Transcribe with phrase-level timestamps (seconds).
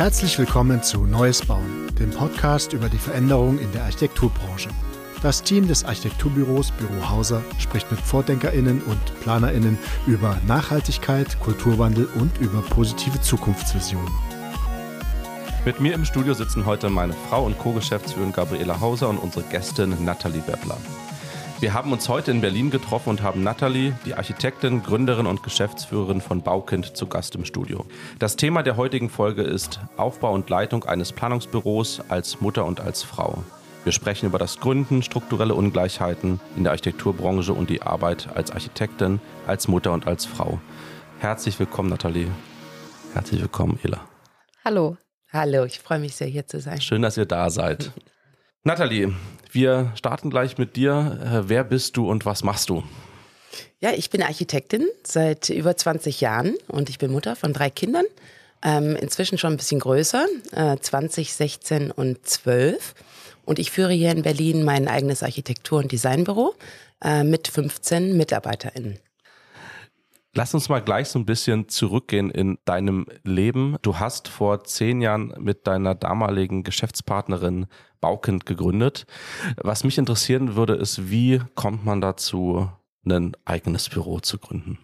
[0.00, 4.70] Herzlich willkommen zu Neues Bauen, dem Podcast über die Veränderung in der Architekturbranche.
[5.20, 9.76] Das Team des Architekturbüros Büro Hauser spricht mit VordenkerInnen und PlanerInnen
[10.06, 14.10] über Nachhaltigkeit, Kulturwandel und über positive Zukunftsvisionen.
[15.66, 19.94] Mit mir im Studio sitzen heute meine Frau und Co-Geschäftsführerin Gabriela Hauser und unsere Gästin
[20.02, 20.78] Nathalie Weppler.
[21.60, 26.22] Wir haben uns heute in Berlin getroffen und haben Nathalie, die Architektin, Gründerin und Geschäftsführerin
[26.22, 27.84] von Baukind, zu Gast im Studio.
[28.18, 33.02] Das Thema der heutigen Folge ist Aufbau und Leitung eines Planungsbüros als Mutter und als
[33.02, 33.44] Frau.
[33.84, 39.20] Wir sprechen über das Gründen, strukturelle Ungleichheiten in der Architekturbranche und die Arbeit als Architektin,
[39.46, 40.60] als Mutter und als Frau.
[41.18, 42.28] Herzlich willkommen, Nathalie.
[43.12, 44.00] Herzlich willkommen, Ela.
[44.64, 44.96] Hallo.
[45.30, 46.80] Hallo, ich freue mich sehr, hier zu sein.
[46.80, 47.92] Schön, dass ihr da seid.
[48.62, 49.14] Nathalie,
[49.52, 51.18] wir starten gleich mit dir.
[51.24, 52.82] Äh, wer bist du und was machst du?
[53.80, 58.04] Ja, ich bin Architektin seit über 20 Jahren und ich bin Mutter von drei Kindern.
[58.62, 62.94] Ähm, inzwischen schon ein bisschen größer, äh, 20, 16 und 12.
[63.46, 66.54] Und ich führe hier in Berlin mein eigenes Architektur- und Designbüro
[67.02, 68.98] äh, mit 15 MitarbeiterInnen.
[70.32, 73.76] Lass uns mal gleich so ein bisschen zurückgehen in deinem Leben.
[73.82, 77.66] Du hast vor zehn Jahren mit deiner damaligen Geschäftspartnerin
[78.00, 79.06] Baukind gegründet.
[79.56, 82.70] Was mich interessieren würde, ist, wie kommt man dazu,
[83.04, 84.78] ein eigenes Büro zu gründen?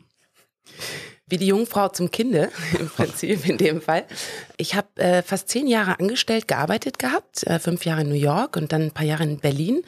[1.29, 4.05] wie die Jungfrau zum Kinde im Prinzip in dem Fall.
[4.57, 8.57] Ich habe äh, fast zehn Jahre angestellt gearbeitet gehabt, äh, fünf Jahre in New York
[8.57, 9.83] und dann ein paar Jahre in Berlin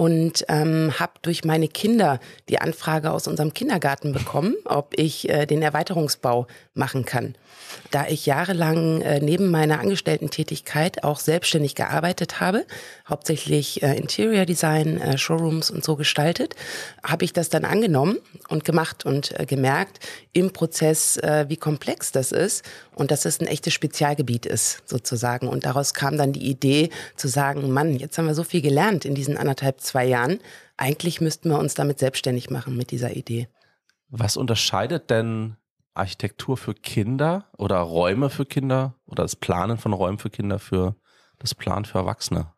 [0.00, 5.44] und ähm, habe durch meine Kinder die Anfrage aus unserem Kindergarten bekommen, ob ich äh,
[5.44, 7.34] den Erweiterungsbau machen kann.
[7.90, 12.64] Da ich jahrelang äh, neben meiner Angestellten-Tätigkeit auch selbstständig gearbeitet habe,
[13.06, 16.56] hauptsächlich äh, Interior Design, äh, Showrooms und so gestaltet,
[17.04, 18.16] habe ich das dann angenommen
[18.48, 19.98] und gemacht und äh, gemerkt
[20.32, 22.64] im Prozess, äh, wie komplex das ist
[22.94, 25.46] und dass es ein echtes Spezialgebiet ist sozusagen.
[25.46, 29.04] Und daraus kam dann die Idee zu sagen, Mann, jetzt haben wir so viel gelernt
[29.04, 30.38] in diesen anderthalb zwei Jahren.
[30.76, 33.48] Eigentlich müssten wir uns damit selbstständig machen mit dieser Idee.
[34.08, 35.56] Was unterscheidet denn
[35.94, 40.96] Architektur für Kinder oder Räume für Kinder oder das Planen von Räumen für Kinder für
[41.38, 42.52] das Plan für Erwachsene?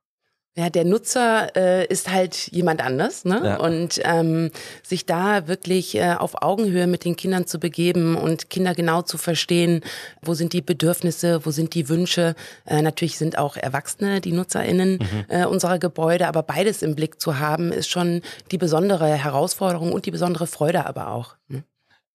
[0.55, 3.41] Ja, der Nutzer äh, ist halt jemand anders, ne?
[3.43, 3.57] Ja.
[3.57, 4.51] Und ähm,
[4.83, 9.17] sich da wirklich äh, auf Augenhöhe mit den Kindern zu begeben und Kinder genau zu
[9.17, 9.81] verstehen,
[10.21, 12.35] wo sind die Bedürfnisse, wo sind die Wünsche.
[12.67, 15.25] Äh, natürlich sind auch Erwachsene die NutzerInnen mhm.
[15.29, 18.21] äh, unserer Gebäude, aber beides im Blick zu haben, ist schon
[18.51, 21.37] die besondere Herausforderung und die besondere Freude aber auch.
[21.49, 21.65] Ne?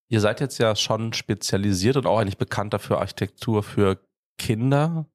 [0.10, 3.98] Ihr seid jetzt ja schon spezialisiert und auch eigentlich bekannt dafür, Architektur für
[4.38, 5.08] Kinder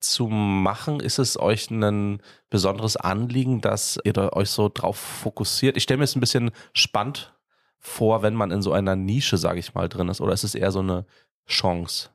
[0.00, 1.00] zu machen?
[1.00, 5.76] Ist es euch ein besonderes Anliegen, dass ihr da euch so drauf fokussiert?
[5.76, 7.34] Ich stelle mir es ein bisschen spannend
[7.78, 10.20] vor, wenn man in so einer Nische, sage ich mal, drin ist.
[10.20, 11.06] Oder ist es eher so eine
[11.46, 12.10] Chance?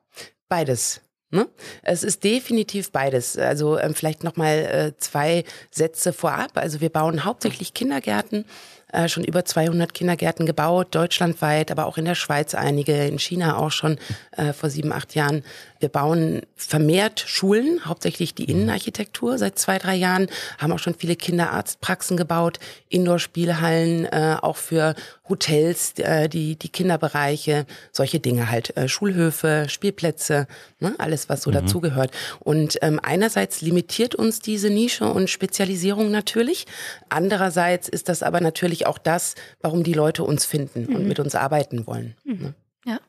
[0.50, 1.02] Beides.
[1.30, 1.50] Ne?
[1.82, 3.38] Es ist definitiv beides.
[3.38, 6.52] Also ähm, vielleicht noch mal äh, zwei Sätze vorab.
[6.56, 8.46] Also wir bauen hauptsächlich Kindergärten
[8.94, 13.58] äh, schon über 200 Kindergärten gebaut, deutschlandweit, aber auch in der Schweiz einige, in China
[13.58, 13.98] auch schon
[14.32, 15.44] äh, vor sieben, acht Jahren.
[15.80, 20.28] Wir bauen vermehrt Schulen, hauptsächlich die Innenarchitektur seit zwei, drei Jahren,
[20.58, 24.96] haben auch schon viele Kinderarztpraxen gebaut, Indoor-Spielhallen, äh, auch für
[25.28, 30.48] Hotels, äh, die, die Kinderbereiche, solche Dinge halt, äh, Schulhöfe, Spielplätze,
[30.80, 31.56] ne, alles, was so mhm.
[31.56, 32.12] dazugehört.
[32.40, 36.66] Und ähm, einerseits limitiert uns diese Nische und Spezialisierung natürlich.
[37.10, 40.96] Andererseits ist das aber natürlich auch das, warum die Leute uns finden mhm.
[40.96, 42.16] und mit uns arbeiten wollen.
[42.24, 42.40] Mhm.
[42.40, 42.54] Ne?
[42.86, 43.00] Ja.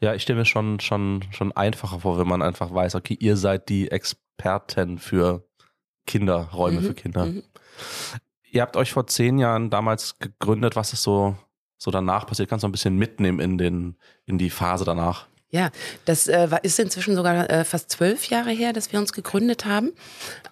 [0.00, 3.36] Ja, ich stelle mir schon, schon, schon einfacher vor, wenn man einfach weiß, okay, ihr
[3.36, 5.46] seid die Experten für
[6.06, 6.96] Kinder, Räume für mhm.
[6.96, 7.26] Kinder.
[7.26, 7.42] Mhm.
[8.50, 10.76] Ihr habt euch vor zehn Jahren damals gegründet.
[10.76, 11.36] Was ist so,
[11.78, 12.48] so danach passiert?
[12.48, 15.26] Kannst du ein bisschen mitnehmen in den, in die Phase danach?
[15.50, 15.70] Ja,
[16.04, 19.92] das äh, ist inzwischen sogar äh, fast zwölf Jahre her, dass wir uns gegründet haben.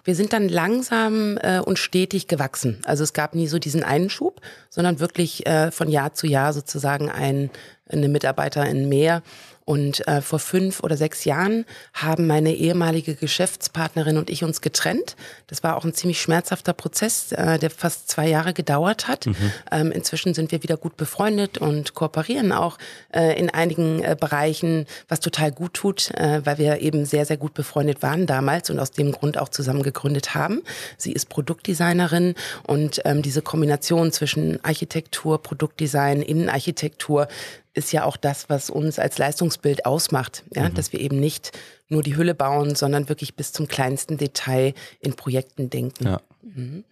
[0.05, 2.81] Wir sind dann langsam äh, und stetig gewachsen.
[2.85, 4.39] Also es gab nie so diesen einen Schub,
[4.69, 7.49] sondern wirklich äh, von Jahr zu Jahr sozusagen ein,
[7.89, 9.21] eine Mitarbeiterin mehr.
[9.65, 15.15] Und äh, vor fünf oder sechs Jahren haben meine ehemalige Geschäftspartnerin und ich uns getrennt.
[15.47, 19.25] Das war auch ein ziemlich schmerzhafter Prozess, äh, der fast zwei Jahre gedauert hat.
[19.25, 19.35] Mhm.
[19.71, 22.77] Ähm, inzwischen sind wir wieder gut befreundet und kooperieren auch
[23.11, 27.37] äh, in einigen äh, Bereichen, was total gut tut, äh, weil wir eben sehr, sehr
[27.37, 30.61] gut befreundet waren damals und aus dem Grund auch zusammen gegründet haben.
[30.97, 32.35] Sie ist Produktdesignerin
[32.67, 37.27] und ähm, diese Kombination zwischen Architektur, Produktdesign, Innenarchitektur
[37.75, 40.73] ist ja auch das, was uns als Leistungsbild ausmacht, ja, mhm.
[40.73, 41.51] dass wir eben nicht
[41.89, 46.05] nur die Hülle bauen, sondern wirklich bis zum kleinsten Detail in Projekten denken.
[46.05, 46.21] Ja.
[46.41, 46.83] Mhm.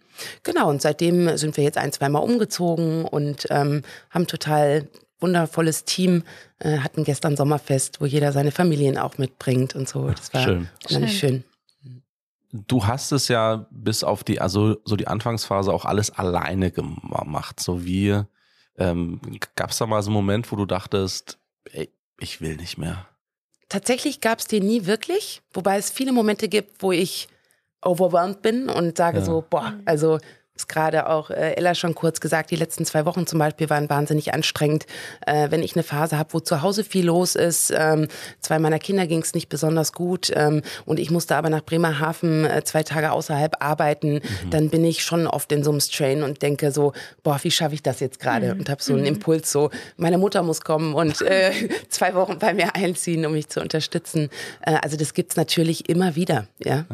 [0.44, 4.86] Genau, und seitdem sind wir jetzt ein, zweimal umgezogen und ähm, haben total
[5.20, 6.22] wundervolles Team,
[6.58, 10.10] äh, hatten gestern Sommerfest, wo jeder seine Familien auch mitbringt und so.
[10.10, 10.68] Das war Schön.
[11.08, 11.44] schön.
[12.52, 17.58] Du hast es ja bis auf die, also so die Anfangsphase auch alles alleine gemacht.
[17.58, 18.22] So wie,
[18.78, 19.20] ähm,
[19.56, 21.38] gab es da mal so einen Moment, wo du dachtest,
[21.70, 23.06] ey, ich will nicht mehr?
[23.68, 27.28] Tatsächlich gab es den nie wirklich, wobei es viele Momente gibt, wo ich
[27.82, 29.24] overwhelmed bin und sage Ja.
[29.24, 30.18] so, boah, also
[30.56, 33.90] ist gerade auch äh, Ella schon kurz gesagt, die letzten zwei Wochen zum Beispiel waren
[33.90, 34.86] wahnsinnig anstrengend.
[35.26, 38.06] Äh, wenn ich eine Phase habe, wo zu Hause viel los ist, ähm,
[38.40, 42.44] zwei meiner Kinder ging es nicht besonders gut ähm, und ich musste aber nach Bremerhaven
[42.44, 46.42] äh, zwei Tage außerhalb arbeiten, dann bin ich schon oft in so einem Strain und
[46.42, 46.92] denke so,
[47.24, 48.52] boah, wie schaffe ich das jetzt gerade?
[48.52, 51.52] Und habe so einen Impuls so, meine Mutter muss kommen und äh,
[51.88, 54.30] zwei Wochen bei mir einziehen, um mich zu unterstützen.
[54.60, 56.84] Äh, also das gibt's natürlich immer wieder, ja.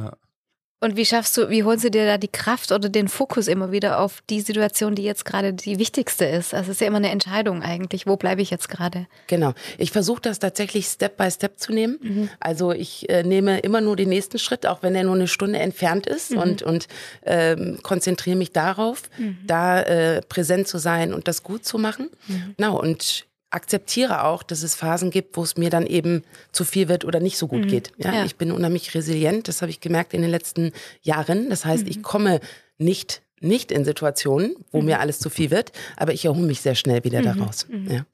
[0.82, 3.70] Und wie schaffst du, wie holst du dir da die Kraft oder den Fokus immer
[3.70, 6.54] wieder auf die Situation, die jetzt gerade die wichtigste ist?
[6.54, 8.06] Also es ist ja immer eine Entscheidung eigentlich.
[8.06, 9.06] Wo bleibe ich jetzt gerade?
[9.26, 9.52] Genau.
[9.76, 12.30] Ich versuche das tatsächlich Step by Step zu nehmen.
[12.40, 15.58] Also ich äh, nehme immer nur den nächsten Schritt, auch wenn er nur eine Stunde
[15.58, 16.88] entfernt ist und, und
[17.26, 19.02] ähm, konzentriere mich darauf,
[19.46, 22.08] da äh, präsent zu sein und das gut zu machen.
[22.56, 22.80] Genau.
[22.80, 27.04] Und akzeptiere auch, dass es Phasen gibt, wo es mir dann eben zu viel wird
[27.04, 27.92] oder nicht so gut geht.
[27.98, 28.24] Ja, Ja.
[28.24, 31.50] Ich bin unheimlich resilient, das habe ich gemerkt in den letzten Jahren.
[31.50, 32.40] Das heißt, ich komme
[32.78, 36.74] nicht nicht in Situationen, wo mir alles zu viel wird, aber ich erhole mich sehr
[36.74, 37.66] schnell wieder daraus.
[37.70, 38.04] Ja.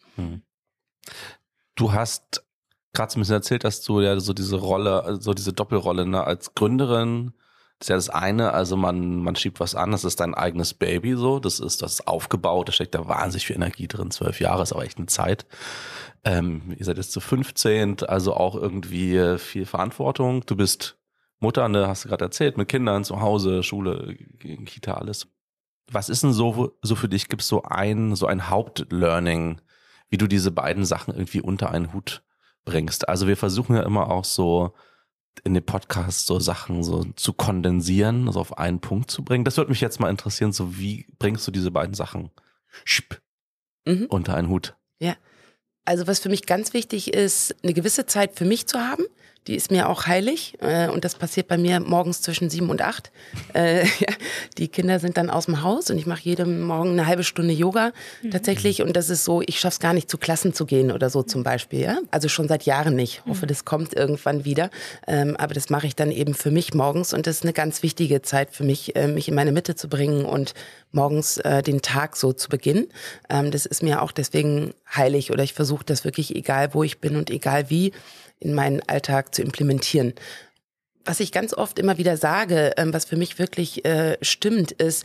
[1.75, 2.45] Du hast
[2.93, 6.07] gerade so ein bisschen erzählt, dass du ja so diese Rolle, also so diese Doppelrolle
[6.07, 7.33] ne, als Gründerin,
[7.79, 10.73] das ist ja das eine, also man, man schiebt was an, das ist dein eigenes
[10.73, 14.41] Baby so, das ist das ist aufgebaut, da steckt da wahnsinnig viel Energie drin, zwölf
[14.41, 15.47] Jahre ist aber echt eine Zeit.
[16.25, 20.45] Ähm, ihr seid jetzt zu 15, also auch irgendwie viel Verantwortung.
[20.47, 20.99] Du bist
[21.39, 25.29] Mutter, ne, hast du gerade erzählt, mit Kindern zu Hause, Schule, Kita, alles.
[25.91, 27.29] Was ist denn so, so für dich?
[27.29, 29.61] Gibt es so ein, so ein Hauptlearning,
[30.09, 32.25] wie du diese beiden Sachen irgendwie unter einen Hut
[32.65, 33.09] bringst?
[33.09, 34.73] Also wir versuchen ja immer auch so
[35.45, 39.45] in den Podcast so Sachen so zu kondensieren, also auf einen Punkt zu bringen.
[39.45, 42.31] Das würde mich jetzt mal interessieren, so wie bringst du diese beiden Sachen
[43.87, 44.07] Mhm.
[44.09, 44.75] unter einen Hut?
[45.89, 49.05] Also was für mich ganz wichtig ist, eine gewisse Zeit für mich zu haben.
[49.47, 52.83] Die ist mir auch heilig äh, und das passiert bei mir morgens zwischen sieben und
[52.83, 53.13] acht.
[53.55, 54.13] Äh, ja,
[54.59, 57.53] die Kinder sind dann aus dem Haus und ich mache jeden Morgen eine halbe Stunde
[57.53, 57.93] Yoga
[58.31, 61.23] tatsächlich und das ist so, ich schaff's gar nicht zu Klassen zu gehen oder so
[61.23, 61.81] zum Beispiel.
[61.81, 61.99] Ja?
[62.11, 63.25] Also schon seit Jahren nicht.
[63.27, 64.71] Hoffe, das kommt irgendwann wieder.
[65.07, 67.83] Ähm, aber das mache ich dann eben für mich morgens und das ist eine ganz
[67.83, 70.55] wichtige Zeit für mich, äh, mich in meine Mitte zu bringen und
[70.97, 72.89] morgens äh, den Tag so zu beginnen.
[73.31, 76.99] Ähm, das ist mir auch deswegen heilig oder ich versuche das wirklich, egal wo ich
[76.99, 77.93] bin und egal wie,
[78.41, 80.15] in meinen Alltag zu implementieren.
[81.05, 85.05] Was ich ganz oft immer wieder sage, ähm, was für mich wirklich äh, stimmt, ist,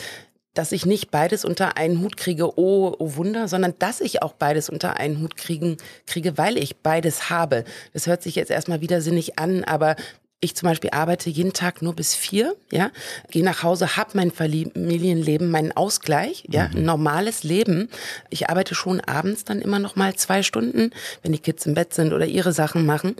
[0.54, 4.34] dass ich nicht beides unter einen Hut kriege, oh, oh Wunder, sondern dass ich auch
[4.34, 5.78] beides unter einen Hut kriegen,
[6.08, 7.64] kriege, weil ich beides habe.
[7.94, 9.96] Das hört sich jetzt erstmal widersinnig an, aber
[10.42, 12.92] ich zum Beispiel arbeite jeden Tag nur bis vier, ja,
[13.30, 17.90] gehe nach Hause, hab mein Familienleben, meinen Ausgleich, ja, ein normales Leben.
[18.32, 20.92] Ich arbeite schon abends dann immer noch mal zwei Stunden,
[21.22, 23.16] wenn die Kids im Bett sind oder ihre Sachen machen.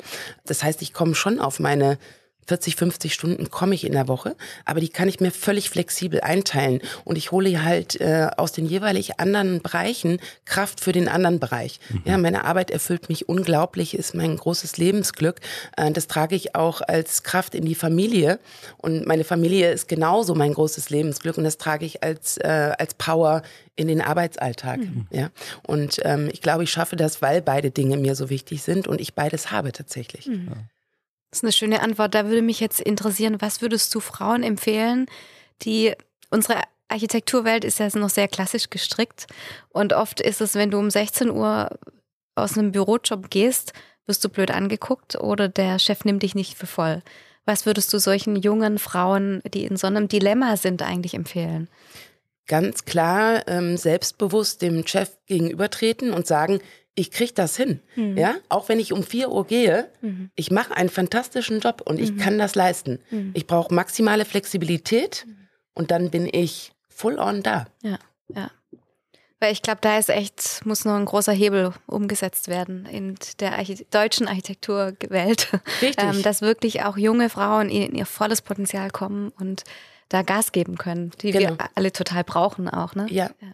[0.46, 2.00] Das heißt, ich komme schon auf meine
[2.48, 4.36] 40, 50 Stunden komme ich in der Woche,
[4.66, 8.66] aber die kann ich mir völlig flexibel einteilen und ich hole halt äh, aus den
[8.66, 11.80] jeweilig anderen Bereichen Kraft für den anderen Bereich.
[12.06, 15.40] Ja, meine Arbeit erfüllt mich unglaublich, ist mein großes Lebensglück.
[15.78, 18.40] Äh, das trage ich auch als Kraft in die Familie
[18.78, 22.94] und meine Familie ist genauso mein großes Lebensglück und das trage ich als äh, als
[22.96, 23.44] Power
[23.76, 24.80] in den Arbeitsalltag.
[25.12, 25.30] Ja,
[25.66, 29.00] und ähm, ich glaube, ich schaffe das, weil beide Dinge mir so wichtig sind und
[29.00, 30.28] ich beides habe tatsächlich.
[31.32, 32.14] Das ist eine schöne Antwort.
[32.14, 35.08] Da würde mich jetzt interessieren, was würdest du Frauen empfehlen,
[35.62, 35.94] die
[36.30, 39.28] unsere Architekturwelt ist ja noch sehr klassisch gestrickt
[39.70, 41.70] und oft ist es, wenn du um 16 Uhr
[42.36, 43.72] aus einem Bürojob gehst,
[44.06, 47.02] wirst du blöd angeguckt oder der Chef nimmt dich nicht für voll.
[47.46, 51.70] Was würdest du solchen jungen Frauen, die in so einem Dilemma sind, eigentlich empfehlen?
[52.52, 56.60] ganz klar ähm, selbstbewusst dem Chef gegenübertreten und sagen,
[56.96, 57.80] ich krieg das hin.
[57.96, 59.90] Ja, auch wenn ich um 4 Uhr gehe,
[60.36, 63.00] ich mache einen fantastischen Job und ich kann das leisten.
[63.34, 65.26] Ich brauche maximale Flexibilität
[65.74, 67.66] und dann bin ich full on da.
[67.82, 67.98] Ja,
[68.30, 68.52] ja.
[69.40, 73.58] Weil ich glaube, da ist echt, muss noch ein großer Hebel umgesetzt werden in der
[73.58, 75.50] Archite deutschen Architekturwelt.
[75.82, 75.96] Richtig.
[75.98, 79.64] Ähm, dass wirklich auch junge Frauen in ihr volles Potenzial kommen und
[80.10, 81.52] da Gas geben können, die Genau.
[81.52, 83.08] wir alle total brauchen auch, ne?
[83.10, 83.32] Ja.
[83.42, 83.48] Ja,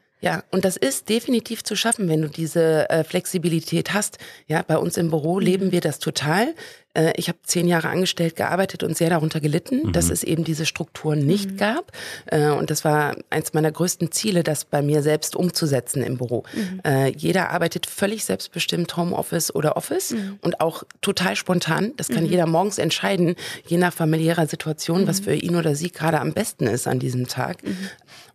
[0.51, 4.17] und das ist definitiv zu schaffen, wenn du diese äh, Flexibilität hast.
[4.47, 6.55] Ja, bei uns im Büro leben wir das total.
[6.97, 9.93] Äh, ich habe zehn Jahre angestellt gearbeitet und sehr darunter gelitten, mhm.
[9.93, 11.57] dass es eben diese Strukturen nicht mhm.
[11.57, 11.91] gab.
[12.25, 16.43] Äh, und das war eins meiner größten Ziele, das bei mir selbst umzusetzen im Büro.
[16.53, 16.81] Mhm.
[16.83, 20.39] Äh, jeder arbeitet völlig selbstbestimmt Homeoffice oder Office mhm.
[20.41, 21.93] und auch total spontan.
[21.97, 22.31] Das kann mhm.
[22.31, 23.35] jeder morgens entscheiden,
[23.67, 27.27] je nach familiärer Situation, was für ihn oder sie gerade am besten ist an diesem
[27.27, 27.57] Tag.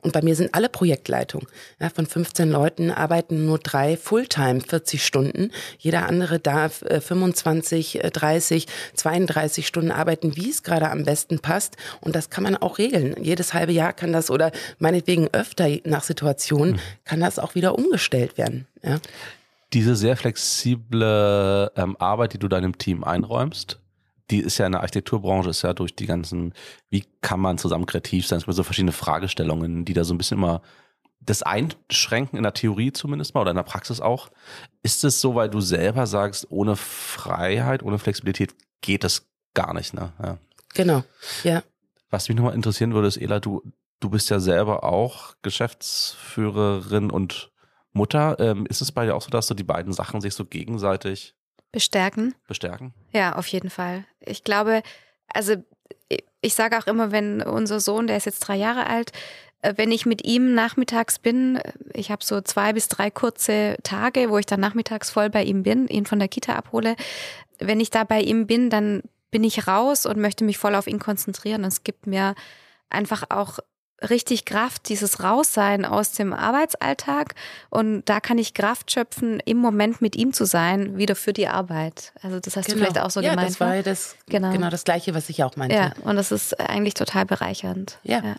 [0.02, 1.46] Und bei mir sind alle Projektleitungen.
[1.80, 5.52] Ja, von 15 Leuten arbeiten nur drei Fulltime 40 Stunden.
[5.78, 11.76] Jeder andere darf äh, 25, 30, 32 Stunden arbeiten, wie es gerade am besten passt.
[12.00, 13.14] Und das kann man auch regeln.
[13.22, 16.78] Jedes halbe Jahr kann das oder meinetwegen öfter nach Situation, mhm.
[17.04, 18.66] kann das auch wieder umgestellt werden.
[18.82, 18.98] Ja.
[19.72, 23.78] Diese sehr flexible ähm, Arbeit, die du deinem Team einräumst,
[24.32, 26.54] die ist ja in der Architekturbranche, ist ja durch die ganzen,
[26.90, 30.18] wie kann man zusammen kreativ sein, es gibt so verschiedene Fragestellungen, die da so ein
[30.18, 30.62] bisschen immer
[31.20, 34.30] das einschränken in der Theorie zumindest mal oder in der Praxis auch.
[34.82, 39.94] Ist es so, weil du selber sagst, ohne Freiheit, ohne Flexibilität geht das gar nicht,
[39.94, 40.12] ne?
[40.20, 40.38] Ja.
[40.74, 41.04] Genau,
[41.44, 41.62] ja.
[42.10, 43.62] Was mich nochmal interessieren würde, ist, Ela, du,
[44.00, 47.52] du bist ja selber auch Geschäftsführerin und
[47.92, 48.40] Mutter.
[48.40, 51.36] Ähm, ist es bei dir auch so, dass du die beiden Sachen sich so gegenseitig
[51.72, 52.34] Bestärken.
[52.46, 52.92] Bestärken?
[53.12, 54.04] Ja, auf jeden Fall.
[54.20, 54.82] Ich glaube,
[55.26, 55.56] also
[56.40, 59.12] ich sage auch immer, wenn unser Sohn, der ist jetzt drei Jahre alt,
[59.62, 61.60] äh, wenn ich mit ihm nachmittags bin,
[61.94, 65.62] ich habe so zwei bis drei kurze Tage, wo ich dann nachmittags voll bei ihm
[65.62, 66.96] bin, ihn von der Kita abhole.
[67.58, 70.86] Wenn ich da bei ihm bin, dann bin ich raus und möchte mich voll auf
[70.86, 71.62] ihn konzentrieren.
[71.62, 72.34] Und es gibt mir
[72.90, 73.60] einfach auch
[74.08, 77.34] richtig Kraft, dieses Raussein aus dem Arbeitsalltag.
[77.70, 81.48] Und da kann ich Kraft schöpfen, im Moment mit ihm zu sein, wieder für die
[81.48, 82.12] Arbeit.
[82.22, 82.78] Also das hast genau.
[82.78, 83.50] du vielleicht auch so ja, gemeint.
[83.50, 83.82] Das war ne?
[83.82, 84.52] das, genau.
[84.52, 85.76] genau das Gleiche, was ich auch meinte.
[85.76, 87.98] Ja, und das ist eigentlich total bereichernd.
[88.02, 88.20] ja.
[88.22, 88.36] ja.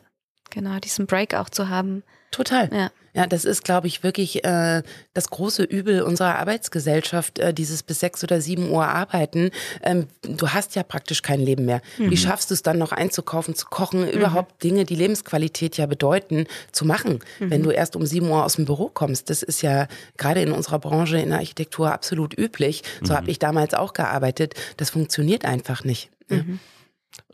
[0.53, 2.03] Genau, diesen Break auch zu haben.
[2.29, 2.69] Total.
[2.71, 2.91] Ja.
[3.15, 4.81] Ja, das ist, glaube ich, wirklich äh,
[5.13, 9.51] das große Übel unserer Arbeitsgesellschaft, äh, dieses bis sechs oder sieben Uhr arbeiten.
[9.83, 11.81] Ähm, du hast ja praktisch kein Leben mehr.
[11.99, 12.09] Mhm.
[12.09, 14.09] Wie schaffst du es dann noch einzukaufen, zu kochen, mhm.
[14.09, 17.51] überhaupt Dinge, die Lebensqualität ja bedeuten, zu machen, mhm.
[17.51, 19.29] wenn du erst um sieben Uhr aus dem Büro kommst?
[19.29, 22.81] Das ist ja gerade in unserer Branche in der Architektur absolut üblich.
[23.03, 23.17] So mhm.
[23.17, 24.55] habe ich damals auch gearbeitet.
[24.77, 26.09] Das funktioniert einfach nicht.
[26.29, 26.37] Ja.
[26.37, 26.59] Mhm.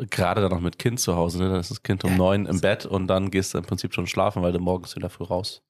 [0.10, 1.50] Gerade dann noch mit Kind zu Hause, ne?
[1.50, 4.08] Dann ist das Kind um neun im Bett und dann gehst du im Prinzip schon
[4.08, 5.62] schlafen, weil du morgens wieder früh raus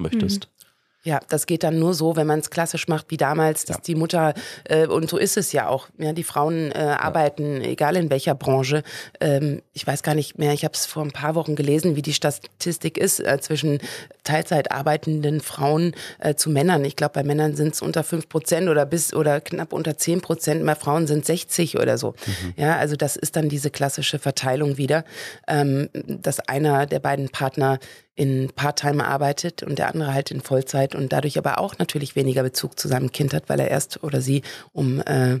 [0.00, 0.46] möchtest.
[0.46, 0.60] Mhm.
[1.02, 3.82] Ja, das geht dann nur so, wenn man es klassisch macht wie damals, dass ja.
[3.86, 7.68] die Mutter, äh, und so ist es ja auch, ja, die Frauen äh, arbeiten, ja.
[7.68, 8.82] egal in welcher Branche.
[9.18, 12.02] Ähm, ich weiß gar nicht mehr, ich habe es vor ein paar Wochen gelesen, wie
[12.02, 13.78] die Statistik ist äh, zwischen
[14.24, 16.84] Teilzeit arbeitenden Frauen äh, zu Männern.
[16.84, 20.20] Ich glaube, bei Männern sind es unter fünf Prozent oder bis oder knapp unter zehn
[20.20, 22.14] Prozent, bei Frauen sind 60 oder so.
[22.26, 22.54] Mhm.
[22.56, 25.04] Ja, also das ist dann diese klassische Verteilung wieder,
[25.48, 27.78] ähm, dass einer der beiden Partner
[28.20, 32.42] in Part-Time arbeitet und der andere halt in Vollzeit und dadurch aber auch natürlich weniger
[32.42, 35.40] Bezug zu seinem Kind hat, weil er erst oder sie um äh,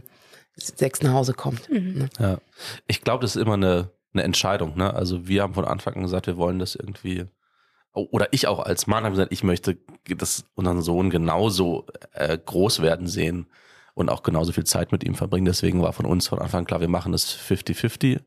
[0.56, 1.68] sechs nach Hause kommt.
[1.68, 1.98] Mhm.
[1.98, 2.08] Ne?
[2.18, 2.38] Ja,
[2.86, 4.78] ich glaube, das ist immer eine, eine Entscheidung.
[4.78, 4.94] Ne?
[4.94, 7.26] Also wir haben von Anfang an gesagt, wir wollen das irgendwie
[7.92, 9.76] oder ich auch als Mann habe gesagt, ich möchte
[10.08, 13.46] dass unseren Sohn genauso äh, groß werden sehen
[13.94, 15.46] und auch genauso viel Zeit mit ihm verbringen.
[15.46, 18.20] Deswegen war von uns von Anfang klar, wir machen das 50-50.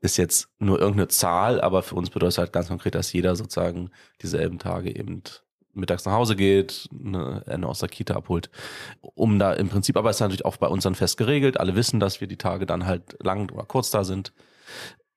[0.00, 3.36] Ist jetzt nur irgendeine Zahl, aber für uns bedeutet es halt ganz konkret, dass jeder
[3.36, 3.90] sozusagen
[4.22, 5.22] dieselben Tage eben
[5.72, 8.50] mittags nach Hause geht, eine Ende aus der Kita abholt,
[9.00, 11.60] um da im Prinzip, aber es ist natürlich auch bei uns dann fest geregelt.
[11.60, 14.32] Alle wissen, dass wir die Tage dann halt lang oder kurz da sind.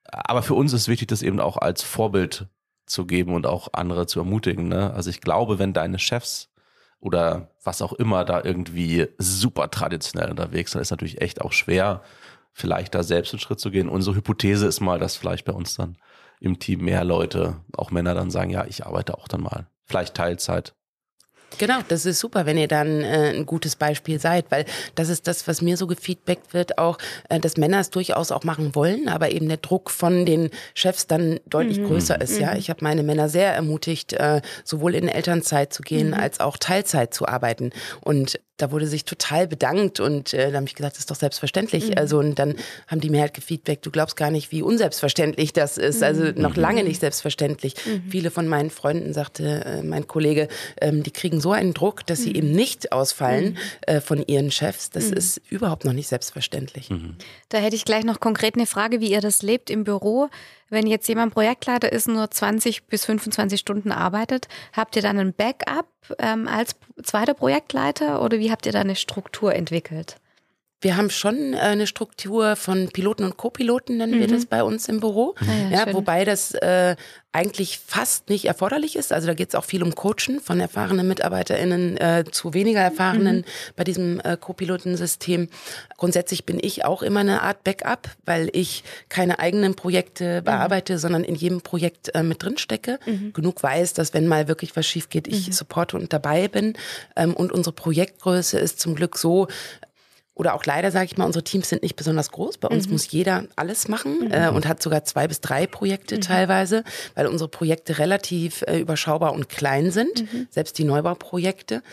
[0.05, 2.47] Aber für uns ist wichtig, das eben auch als Vorbild
[2.85, 4.67] zu geben und auch andere zu ermutigen.
[4.67, 4.93] Ne?
[4.93, 6.49] Also ich glaube, wenn deine Chefs
[7.03, 12.01] oder was auch immer da irgendwie super traditionell unterwegs sind, ist natürlich echt auch schwer,
[12.53, 13.89] vielleicht da selbst einen Schritt zu gehen.
[13.89, 15.97] Unsere Hypothese ist mal, dass vielleicht bei uns dann
[16.39, 19.67] im Team mehr Leute, auch Männer dann sagen, ja, ich arbeite auch dann mal.
[19.85, 20.75] Vielleicht Teilzeit.
[21.57, 25.27] Genau, das ist super, wenn ihr dann äh, ein gutes Beispiel seid, weil das ist
[25.27, 26.97] das, was mir so gefeedbackt wird, auch,
[27.29, 31.07] äh, dass Männer es durchaus auch machen wollen, aber eben der Druck von den Chefs
[31.07, 31.87] dann deutlich mhm.
[31.87, 32.39] größer ist.
[32.39, 32.59] Ja, mhm.
[32.59, 36.13] ich habe meine Männer sehr ermutigt, äh, sowohl in Elternzeit zu gehen mhm.
[36.15, 37.71] als auch Teilzeit zu arbeiten.
[38.01, 41.15] Und da wurde sich total bedankt und äh, da habe ich gesagt, das ist doch
[41.15, 41.89] selbstverständlich.
[41.89, 41.97] Mhm.
[41.97, 42.55] Also und dann
[42.87, 46.03] haben die mir halt gefeedbackt, du glaubst gar nicht, wie unselbstverständlich das ist.
[46.03, 46.33] Also mhm.
[46.35, 47.73] noch lange nicht selbstverständlich.
[47.85, 48.03] Mhm.
[48.09, 50.47] Viele von meinen Freunden, sagte äh, mein Kollege,
[50.79, 52.35] ähm, die kriegen so einen Druck, dass sie mhm.
[52.35, 53.57] eben nicht ausfallen mhm.
[53.81, 54.91] äh, von ihren Chefs.
[54.91, 55.17] Das mhm.
[55.17, 56.89] ist überhaupt noch nicht selbstverständlich.
[57.49, 60.29] Da hätte ich gleich noch konkret eine Frage, wie ihr das lebt im Büro.
[60.69, 65.33] Wenn jetzt jemand Projektleiter ist, nur 20 bis 25 Stunden arbeitet, habt ihr dann ein
[65.33, 65.87] Backup
[66.19, 70.17] ähm, als zweiter Projektleiter oder wie habt ihr da eine Struktur entwickelt?
[70.83, 74.19] Wir haben schon äh, eine Struktur von Piloten und Co-Piloten, nennen mhm.
[74.19, 75.33] wir das bei uns im Büro.
[75.39, 76.95] Ah ja, ja wobei das äh,
[77.31, 79.13] eigentlich fast nicht erforderlich ist.
[79.13, 83.37] Also da geht es auch viel um Coachen von erfahrenen MitarbeiterInnen äh, zu weniger erfahrenen
[83.37, 83.43] mhm.
[83.75, 85.47] bei diesem äh, Co-Pilotensystem.
[85.97, 90.43] Grundsätzlich bin ich auch immer eine Art Backup, weil ich keine eigenen Projekte mhm.
[90.43, 90.97] bearbeite, mhm.
[90.97, 92.99] sondern in jedem Projekt äh, mit drin stecke.
[93.05, 93.31] Mhm.
[93.31, 95.53] Genug weiß, dass wenn mal wirklich was schief geht, ich mhm.
[95.53, 96.73] supporte und dabei bin.
[97.15, 99.47] Ähm, und unsere Projektgröße ist zum Glück so,
[100.35, 102.57] oder auch leider, sage ich mal, unsere Teams sind nicht besonders groß.
[102.57, 102.93] Bei uns mhm.
[102.93, 104.31] muss jeder alles machen mhm.
[104.31, 106.21] äh, und hat sogar zwei bis drei Projekte mhm.
[106.21, 106.83] teilweise,
[107.15, 110.47] weil unsere Projekte relativ äh, überschaubar und klein sind, mhm.
[110.49, 111.83] selbst die Neubauprojekte.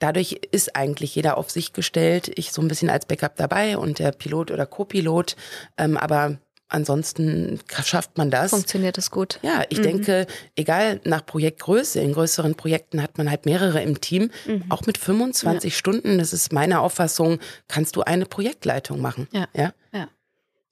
[0.00, 2.32] Dadurch ist eigentlich jeder auf sich gestellt.
[2.34, 5.36] Ich so ein bisschen als Backup dabei und der Pilot oder Co-Pilot.
[5.78, 6.38] Ähm, aber
[6.74, 8.50] ansonsten schafft man das.
[8.50, 9.38] Funktioniert es gut.
[9.42, 9.82] Ja, ich mhm.
[9.82, 10.26] denke,
[10.56, 14.30] egal nach Projektgröße, in größeren Projekten hat man halt mehrere im Team.
[14.46, 14.64] Mhm.
[14.68, 15.78] Auch mit 25 ja.
[15.78, 17.38] Stunden, das ist meine Auffassung,
[17.68, 19.28] kannst du eine Projektleitung machen.
[19.32, 19.46] Ja.
[19.54, 19.72] ja.
[19.92, 20.08] ja.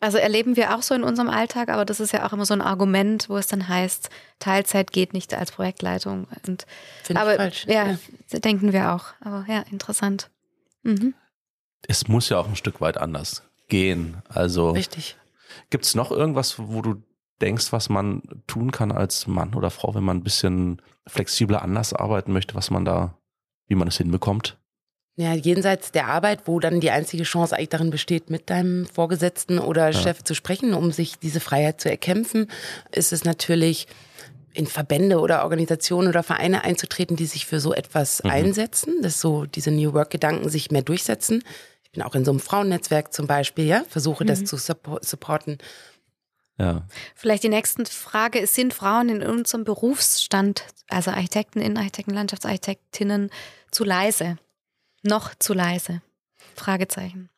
[0.00, 2.54] Also erleben wir auch so in unserem Alltag, aber das ist ja auch immer so
[2.54, 6.26] ein Argument, wo es dann heißt, Teilzeit geht nicht als Projektleitung.
[6.44, 6.66] Und,
[7.14, 7.66] aber, falsch.
[7.68, 9.06] Ja, ja, denken wir auch.
[9.21, 10.28] Aber ja, interessant.
[10.82, 11.14] Mhm.
[11.87, 14.16] Es muss ja auch ein Stück weit anders gehen.
[14.28, 15.16] Also Richtig.
[15.71, 17.02] Gibt es noch irgendwas, wo du
[17.40, 21.92] denkst, was man tun kann als Mann oder Frau, wenn man ein bisschen flexibler anders
[21.92, 23.18] arbeiten möchte, was man da,
[23.66, 24.59] wie man es hinbekommt?
[25.16, 29.59] Ja, jenseits der Arbeit, wo dann die einzige Chance eigentlich darin besteht, mit deinem Vorgesetzten
[29.59, 29.92] oder ja.
[29.92, 32.47] Chef zu sprechen, um sich diese Freiheit zu erkämpfen,
[32.92, 33.88] ist es natürlich
[34.54, 38.30] in Verbände oder Organisationen oder Vereine einzutreten, die sich für so etwas mhm.
[38.30, 41.42] einsetzen, dass so diese New Work-Gedanken sich mehr durchsetzen.
[41.92, 44.28] Ich bin auch in so einem Frauennetzwerk zum Beispiel, ja, versuche mhm.
[44.28, 45.58] das zu supporten.
[46.58, 46.87] Ja.
[47.14, 53.28] Vielleicht die nächste Frage ist, sind Frauen in unserem Berufsstand, also Architekten, Innenarchitekten, Landschaftsarchitektinnen,
[53.70, 54.38] zu leise?
[55.02, 56.00] Noch zu leise?
[56.54, 57.28] Fragezeichen.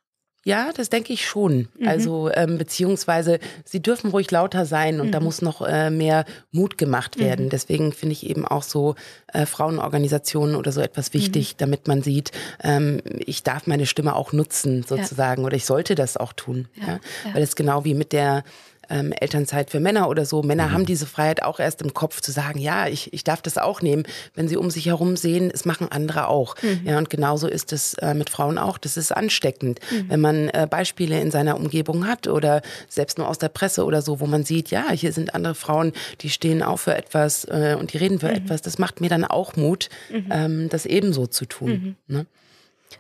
[0.44, 1.68] Ja, das denke ich schon.
[1.78, 1.88] Mhm.
[1.88, 5.12] Also ähm, beziehungsweise sie dürfen ruhig lauter sein und mhm.
[5.12, 7.46] da muss noch äh, mehr Mut gemacht werden.
[7.46, 7.50] Mhm.
[7.50, 8.94] Deswegen finde ich eben auch so
[9.32, 11.58] äh, Frauenorganisationen oder so etwas wichtig, mhm.
[11.58, 12.30] damit man sieht,
[12.62, 15.46] ähm, ich darf meine Stimme auch nutzen sozusagen ja.
[15.46, 16.68] oder ich sollte das auch tun.
[16.74, 16.86] Ja.
[16.86, 17.00] ja?
[17.32, 18.44] Weil es genau wie mit der
[18.90, 20.42] ähm, Elternzeit für Männer oder so.
[20.42, 20.72] Männer mhm.
[20.72, 23.82] haben diese Freiheit auch erst im Kopf zu sagen, ja, ich, ich darf das auch
[23.82, 26.56] nehmen, wenn sie um sich herum sehen, es machen andere auch.
[26.62, 26.80] Mhm.
[26.84, 28.78] Ja, und genauso ist es äh, mit Frauen auch.
[28.78, 30.10] Das ist ansteckend, mhm.
[30.10, 34.02] wenn man äh, Beispiele in seiner Umgebung hat oder selbst nur aus der Presse oder
[34.02, 37.76] so, wo man sieht, ja, hier sind andere Frauen, die stehen auch für etwas äh,
[37.78, 38.36] und die reden für mhm.
[38.36, 38.62] etwas.
[38.62, 40.28] Das macht mir dann auch Mut, mhm.
[40.30, 41.96] ähm, das ebenso zu tun.
[42.08, 42.14] Mhm.
[42.14, 42.26] Ne?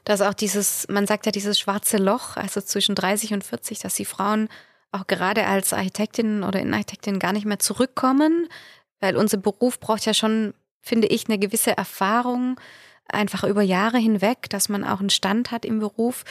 [0.04, 3.94] Dass auch dieses, man sagt ja dieses schwarze Loch, also zwischen 30 und 40, dass
[3.94, 4.48] die Frauen
[4.94, 8.48] auch gerade als Architektin oder Innenarchitektin gar nicht mehr zurückkommen,
[9.00, 12.58] weil unser Beruf braucht ja schon, finde ich, eine gewisse Erfahrung,
[13.08, 16.24] einfach über Jahre hinweg, dass man auch einen Stand hat im Beruf.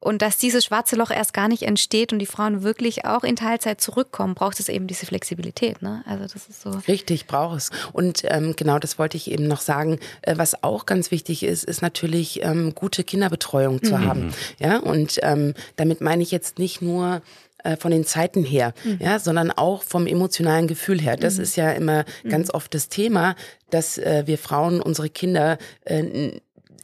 [0.00, 3.34] Und dass dieses schwarze Loch erst gar nicht entsteht und die Frauen wirklich auch in
[3.34, 5.82] Teilzeit zurückkommen, braucht es eben diese Flexibilität.
[5.82, 6.04] Ne?
[6.06, 6.70] Also das ist so.
[6.86, 7.70] Richtig, braucht es.
[7.92, 9.98] Und ähm, genau das wollte ich eben noch sagen.
[10.22, 14.04] Äh, was auch ganz wichtig ist, ist natürlich ähm, gute Kinderbetreuung zu mhm.
[14.04, 14.34] haben.
[14.60, 17.20] Ja, und ähm, damit meine ich jetzt nicht nur
[17.64, 18.98] äh, von den Zeiten her, mhm.
[19.00, 21.16] ja, sondern auch vom emotionalen Gefühl her.
[21.16, 21.42] Das mhm.
[21.42, 22.28] ist ja immer mhm.
[22.28, 23.34] ganz oft das Thema,
[23.70, 26.32] dass äh, wir Frauen unsere Kinder äh,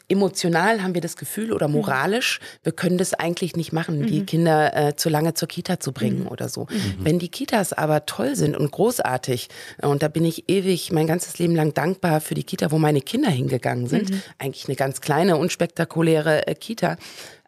[0.08, 1.74] emotional haben wir das Gefühl oder mhm.
[1.74, 4.06] moralisch, wir können das eigentlich nicht machen, mhm.
[4.06, 6.28] die Kinder äh, zu lange zur Kita zu bringen mhm.
[6.28, 6.62] oder so.
[6.62, 6.96] Mhm.
[7.04, 9.48] Wenn die Kitas aber toll sind und großartig,
[9.82, 13.00] und da bin ich ewig mein ganzes Leben lang dankbar für die Kita, wo meine
[13.00, 14.22] Kinder hingegangen sind, mhm.
[14.38, 16.96] eigentlich eine ganz kleine, unspektakuläre äh, Kita,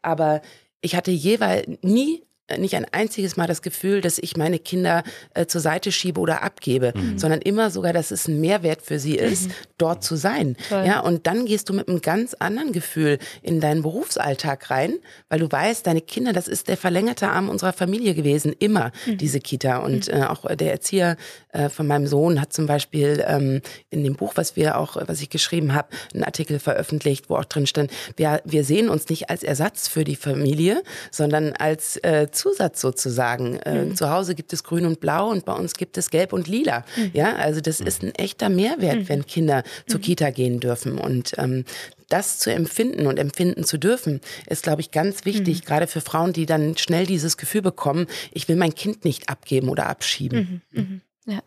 [0.02, 0.40] aber
[0.80, 2.22] ich hatte jeweils nie
[2.58, 5.02] nicht ein einziges Mal das Gefühl, dass ich meine Kinder
[5.34, 7.18] äh, zur Seite schiebe oder abgebe, mhm.
[7.18, 9.52] sondern immer sogar, dass es ein Mehrwert für sie ist, mhm.
[9.78, 10.56] dort zu sein.
[10.68, 10.84] Toll.
[10.86, 15.40] Ja, und dann gehst du mit einem ganz anderen Gefühl in deinen Berufsalltag rein, weil
[15.40, 19.18] du weißt, deine Kinder, das ist der verlängerte Arm unserer Familie gewesen, immer mhm.
[19.18, 19.78] diese Kita.
[19.78, 20.14] Und mhm.
[20.14, 21.16] äh, auch der Erzieher
[21.52, 25.20] äh, von meinem Sohn hat zum Beispiel ähm, in dem Buch, was wir auch, was
[25.20, 29.30] ich geschrieben habe, einen Artikel veröffentlicht, wo auch drin stand, wir, wir sehen uns nicht
[29.30, 33.56] als Ersatz für die Familie, sondern als äh, Zusatz sozusagen.
[33.56, 33.96] Äh, mhm.
[33.96, 36.84] Zu Hause gibt es Grün und Blau und bei uns gibt es Gelb und Lila.
[36.96, 37.10] Mhm.
[37.14, 39.08] Ja, also das ist ein echter Mehrwert, mhm.
[39.08, 40.04] wenn Kinder zur mhm.
[40.04, 41.64] Kita gehen dürfen und ähm,
[42.08, 45.66] das zu empfinden und empfinden zu dürfen, ist, glaube ich, ganz wichtig, mhm.
[45.66, 49.68] gerade für Frauen, die dann schnell dieses Gefühl bekommen, ich will mein Kind nicht abgeben
[49.68, 50.62] oder abschieben.
[50.70, 50.80] Mhm.
[50.80, 51.00] mhm.
[51.26, 51.40] Ja.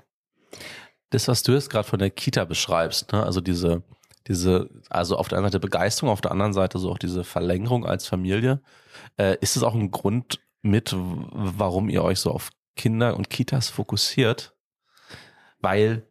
[1.12, 3.24] Das, was du jetzt gerade von der Kita beschreibst, ne?
[3.24, 3.82] also diese,
[4.28, 7.86] diese, also auf der einen Seite Begeisterung, auf der anderen Seite so auch diese Verlängerung
[7.86, 8.62] als Familie,
[9.18, 13.70] äh, ist es auch ein Grund, mit, warum ihr euch so auf Kinder und Kitas
[13.70, 14.56] fokussiert,
[15.60, 16.08] weil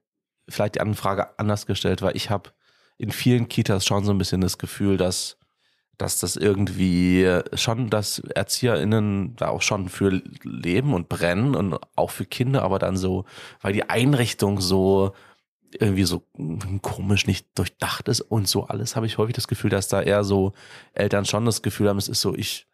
[0.49, 2.15] vielleicht die andere Frage anders gestellt war.
[2.15, 2.51] Ich habe
[2.97, 5.39] in vielen Kitas schon so ein bisschen das Gefühl, dass
[5.99, 12.11] dass das irgendwie schon, dass ErzieherInnen da auch schon für leben und brennen und auch
[12.11, 13.25] für Kinder, aber dann so,
[13.61, 15.13] weil die Einrichtung so
[15.73, 16.23] irgendwie so
[16.83, 20.23] komisch nicht durchdacht ist und so alles, habe ich häufig das Gefühl, dass da eher
[20.23, 20.53] so
[20.95, 22.68] Eltern schon das Gefühl haben, es ist so, ich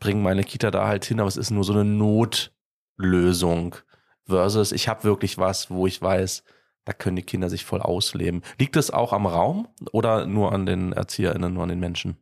[0.00, 3.76] bringe meine Kita da halt hin, aber es ist nur so eine Notlösung
[4.24, 6.42] versus ich habe wirklich was, wo ich weiß,
[6.84, 8.42] da können die Kinder sich voll ausleben.
[8.58, 12.16] Liegt es auch am Raum oder nur an den ErzieherInnen, nur an den Menschen?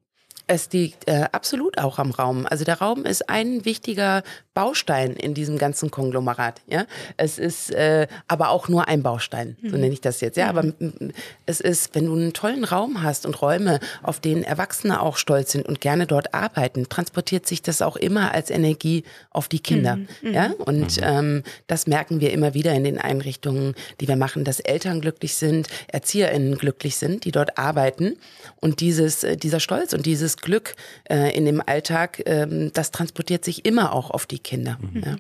[0.48, 2.46] Es liegt äh, absolut auch am Raum.
[2.46, 4.22] Also der Raum ist ein wichtiger
[4.54, 6.62] Baustein in diesem ganzen Konglomerat.
[6.66, 9.82] Ja, es ist äh, aber auch nur ein Baustein, so mhm.
[9.82, 10.36] nenne ich das jetzt.
[10.36, 10.72] Ja, aber
[11.46, 15.52] es ist, wenn du einen tollen Raum hast und Räume, auf denen Erwachsene auch stolz
[15.52, 19.94] sind und gerne dort arbeiten, transportiert sich das auch immer als Energie auf die Kinder.
[19.94, 20.08] Mhm.
[20.22, 20.34] mhm.
[20.34, 24.60] Ja, und ähm, das merken wir immer wieder in den Einrichtungen, die wir machen, dass
[24.60, 28.16] Eltern glücklich sind, ErzieherInnen glücklich sind, die dort arbeiten
[28.56, 30.74] und dieses, äh, dieser Stolz und dieses Glück
[31.08, 34.78] äh, in dem Alltag, ähm, das transportiert sich immer auch auf die Kinder.
[34.80, 35.02] Mhm.
[35.04, 35.16] Ja.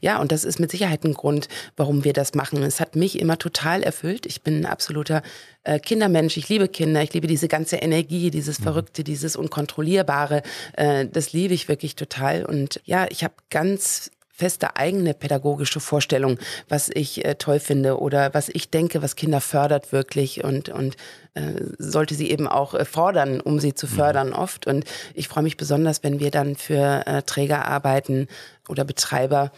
[0.00, 2.60] Ja, und das ist mit Sicherheit ein Grund, warum wir das machen.
[2.64, 4.26] Es hat mich immer total erfüllt.
[4.26, 5.22] Ich bin ein absoluter
[5.62, 6.36] äh, Kindermensch.
[6.36, 7.02] Ich liebe Kinder.
[7.02, 8.64] Ich liebe diese ganze Energie, dieses mhm.
[8.64, 10.42] Verrückte, dieses Unkontrollierbare.
[10.72, 12.44] Äh, das liebe ich wirklich total.
[12.44, 14.10] Und ja, ich habe ganz
[14.42, 16.36] feste eigene pädagogische Vorstellung,
[16.68, 20.96] was ich äh, toll finde oder was ich denke, was Kinder fördert wirklich und, und
[21.34, 21.42] äh,
[21.78, 23.90] sollte sie eben auch äh, fordern, um sie zu mhm.
[23.90, 24.34] fördern mhm.
[24.34, 24.66] oft.
[24.66, 28.26] Und ich freue mich besonders, wenn wir dann für äh, Träger arbeiten
[28.68, 29.52] oder Betreiber,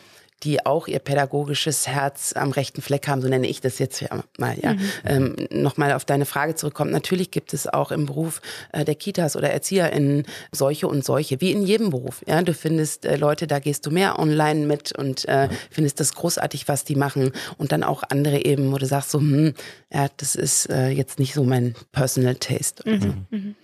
[0.44, 4.04] die auch ihr pädagogisches Herz am rechten Fleck haben, so nenne ich das jetzt
[4.38, 4.74] mal, ja.
[4.74, 4.90] Mhm.
[5.04, 6.90] Ähm, Nochmal auf deine Frage zurückkommt.
[6.90, 8.40] Natürlich gibt es auch im Beruf
[8.72, 12.22] äh, der Kitas oder ErzieherInnen solche und solche, wie in jedem Beruf.
[12.26, 16.14] Ja, du findest äh, Leute, da gehst du mehr online mit und äh, findest das
[16.14, 17.32] großartig, was die machen.
[17.56, 19.54] Und dann auch andere eben, wo du sagst so, hm,
[19.92, 22.88] ja, das ist äh, jetzt nicht so mein Personal Taste.
[22.88, 23.26] Mhm.
[23.30, 23.54] Mhm.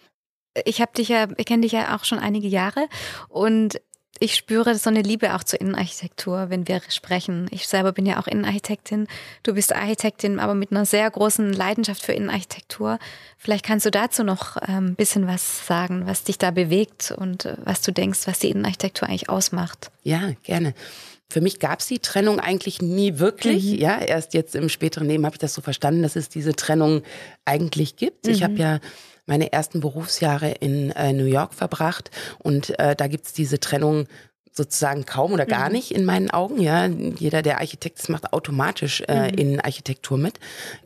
[0.64, 2.88] Ich habe dich ja, ich kenne dich ja auch schon einige Jahre
[3.28, 3.80] und
[4.22, 7.48] ich spüre so eine Liebe auch zur Innenarchitektur, wenn wir sprechen.
[7.50, 9.08] Ich selber bin ja auch Innenarchitektin.
[9.42, 12.98] Du bist Architektin, aber mit einer sehr großen Leidenschaft für Innenarchitektur.
[13.38, 17.46] Vielleicht kannst du dazu noch ein ähm, bisschen was sagen, was dich da bewegt und
[17.46, 19.90] äh, was du denkst, was die Innenarchitektur eigentlich ausmacht.
[20.02, 20.74] Ja, gerne.
[21.30, 23.64] Für mich gab es die Trennung eigentlich nie wirklich.
[23.72, 23.78] Mhm.
[23.78, 27.02] Ja, erst jetzt im späteren Leben habe ich das so verstanden, dass es diese Trennung
[27.46, 28.26] eigentlich gibt.
[28.26, 28.32] Mhm.
[28.32, 28.80] Ich habe ja
[29.26, 34.06] meine ersten Berufsjahre in äh, New York verbracht und äh, da gibt's diese Trennung
[34.52, 35.72] sozusagen kaum oder gar mhm.
[35.72, 36.60] nicht in meinen Augen.
[36.60, 39.38] Ja, jeder, der Architekt ist, macht automatisch äh, mhm.
[39.38, 40.40] in Architektur mit.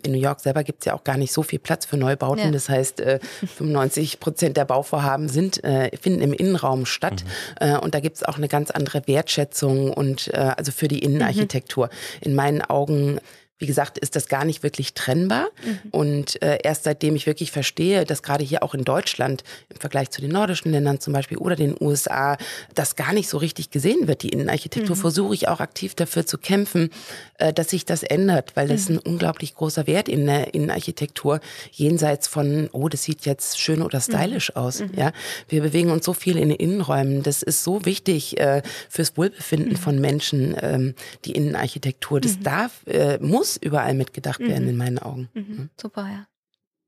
[0.05, 2.45] In New York selber gibt's ja auch gar nicht so viel Platz für Neubauten.
[2.45, 2.51] Ja.
[2.51, 7.25] Das heißt, äh, 95 Prozent der Bauvorhaben sind äh, finden im Innenraum statt.
[7.61, 7.67] Mhm.
[7.69, 11.87] Äh, und da gibt's auch eine ganz andere Wertschätzung und äh, also für die Innenarchitektur.
[11.87, 12.21] Mhm.
[12.21, 13.19] In meinen Augen
[13.59, 15.49] wie gesagt, ist das gar nicht wirklich trennbar.
[15.65, 15.79] Mhm.
[15.93, 20.11] Und äh, erst seitdem ich wirklich verstehe, dass gerade hier auch in Deutschland im Vergleich
[20.11, 22.37] zu den nordischen Ländern zum Beispiel oder den USA
[22.75, 25.01] das gar nicht so richtig gesehen wird, die Innenarchitektur, mhm.
[25.01, 26.91] versuche ich auch aktiv dafür zu kämpfen,
[27.39, 28.97] äh, dass sich das ändert, weil das mhm.
[28.97, 31.39] ein unglaublich großer Wert in der Innenarchitektur
[31.71, 34.03] jenseits von, oh, das sieht jetzt schön oder mhm.
[34.03, 34.81] stylisch aus.
[34.81, 34.91] Mhm.
[34.97, 35.13] Ja,
[35.49, 37.23] wir bewegen uns so viel in den Innenräumen.
[37.23, 39.77] Das ist so wichtig äh, fürs Wohlbefinden mhm.
[39.77, 42.21] von Menschen, ähm, die Innenarchitektur.
[42.21, 44.71] Das darf, äh, muss muss überall mitgedacht werden, mhm.
[44.71, 45.29] in meinen Augen.
[45.35, 45.71] Mhm.
[45.79, 46.27] Super, ja.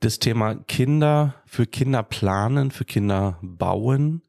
[0.01, 4.23] Das Thema Kinder, für Kinder planen, für Kinder bauen.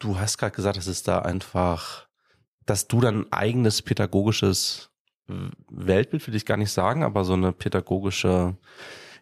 [0.00, 2.08] Du hast gerade gesagt, es ist da einfach,
[2.66, 4.90] dass du dann ein eigenes pädagogisches
[5.68, 8.56] Weltbild, will ich gar nicht sagen, aber so eine pädagogische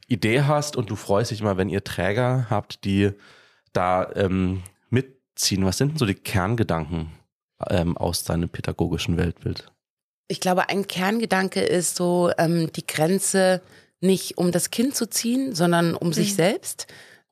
[0.07, 3.11] Idee hast und du freust dich immer, wenn ihr Träger habt, die
[3.75, 5.67] da ähm, mitziehen.
[5.67, 7.13] Was sind denn so die Kerngedanken
[7.69, 9.71] ähm, aus deinem pädagogischen Weltbild?
[10.29, 13.63] Ich glaube, ein Kerngedanke ist so, ähm, die Grenze
[14.01, 16.13] nicht um das Kind zu ziehen, sondern um mhm.
[16.13, 16.87] sich selbst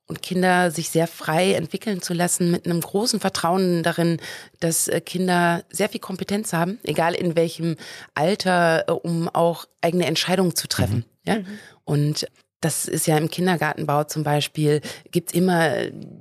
[0.07, 4.19] und Kinder sich sehr frei entwickeln zu lassen mit einem großen Vertrauen darin,
[4.59, 7.75] dass äh, Kinder sehr viel Kompetenz haben, egal in welchem
[8.15, 10.97] Alter, äh, um auch eigene Entscheidungen zu treffen.
[10.97, 11.03] Mhm.
[11.25, 11.35] Ja?
[11.35, 11.45] Mhm.
[11.83, 12.27] Und
[12.61, 14.81] das ist ja im Kindergartenbau zum Beispiel,
[15.11, 15.75] gibt immer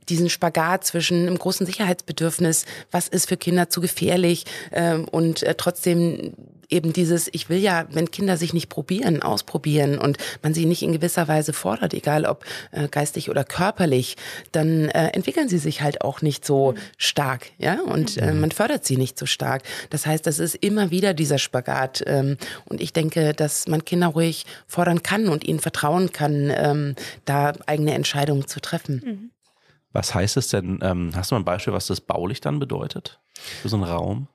[0.08, 5.54] diesen Spagat zwischen einem großen Sicherheitsbedürfnis, was ist für Kinder zu gefährlich ähm, und äh,
[5.54, 6.34] trotzdem
[6.68, 10.82] eben dieses, ich will ja, wenn Kinder sich nicht probieren, ausprobieren und man sie nicht
[10.82, 14.16] in gewisser Weise fordert, egal ob äh, geistig oder körperlich,
[14.52, 16.76] dann äh, entwickeln sie sich halt auch nicht so mhm.
[16.96, 18.40] stark, ja, und äh, mhm.
[18.40, 19.62] man fördert sie nicht so stark.
[19.90, 24.08] Das heißt, das ist immer wieder dieser Spagat ähm, und ich denke, dass man Kinder
[24.08, 29.02] ruhig fordern kann und ihnen vertrauen kann, ähm, da eigene Entscheidungen zu treffen.
[29.04, 29.30] Mhm.
[29.92, 30.78] Was heißt es denn?
[30.82, 33.18] Ähm, hast du mal ein Beispiel, was das baulich dann bedeutet
[33.62, 34.28] für so einen Raum?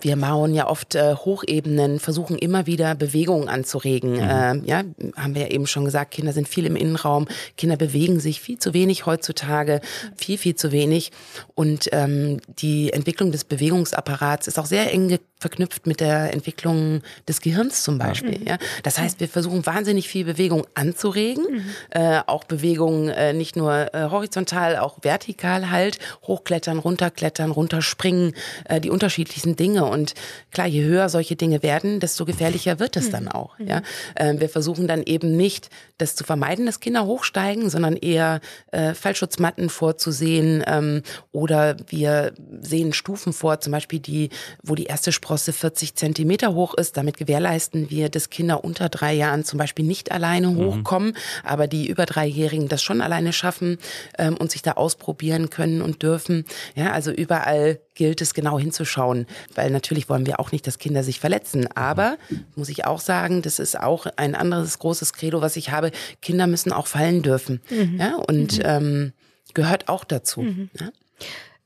[0.00, 4.12] Wir mauern ja oft äh, Hochebenen, versuchen immer wieder Bewegungen anzuregen.
[4.12, 4.18] Mhm.
[4.18, 4.82] Äh, ja,
[5.16, 7.26] haben wir ja eben schon gesagt, Kinder sind viel im Innenraum,
[7.56, 9.80] Kinder bewegen sich viel zu wenig heutzutage,
[10.16, 11.10] viel, viel zu wenig.
[11.54, 17.40] Und ähm, die Entwicklung des Bewegungsapparats ist auch sehr eng verknüpft mit der Entwicklung des
[17.40, 18.38] Gehirns zum Beispiel.
[18.38, 18.46] Mhm.
[18.46, 18.58] Ja?
[18.82, 21.64] Das heißt, wir versuchen wahnsinnig viel Bewegung anzuregen, mhm.
[21.90, 28.34] äh, auch Bewegung äh, nicht nur äh, horizontal, auch vertikal halt, hochklettern, runterklettern, runterspringen,
[28.66, 29.79] äh, die unterschiedlichsten Dinge.
[29.84, 30.14] Und
[30.50, 33.12] klar, je höher solche Dinge werden, desto gefährlicher wird es mhm.
[33.12, 33.58] dann auch.
[33.58, 33.82] Ja?
[34.14, 38.40] Äh, wir versuchen dann eben nicht, das zu vermeiden, dass Kinder hochsteigen, sondern eher
[38.72, 44.30] äh, Fallschutzmatten vorzusehen ähm, oder wir sehen Stufen vor, zum Beispiel die,
[44.62, 46.96] wo die erste Sprosse 40 Zentimeter hoch ist.
[46.96, 50.56] Damit gewährleisten wir, dass Kinder unter drei Jahren zum Beispiel nicht alleine mhm.
[50.58, 53.78] hochkommen, aber die über Dreijährigen das schon alleine schaffen
[54.18, 56.44] ähm, und sich da ausprobieren können und dürfen.
[56.74, 61.02] Ja, also überall gilt es genau hinzuschauen, weil natürlich wollen wir auch nicht, dass Kinder
[61.02, 61.68] sich verletzen.
[61.76, 62.16] Aber
[62.56, 65.90] muss ich auch sagen, das ist auch ein anderes großes Credo, was ich habe.
[66.22, 67.60] Kinder müssen auch fallen dürfen.
[67.68, 67.98] Mhm.
[68.00, 68.64] Ja, und mhm.
[68.64, 69.12] ähm,
[69.52, 70.40] gehört auch dazu.
[70.40, 70.70] Mhm.
[70.80, 70.88] Ja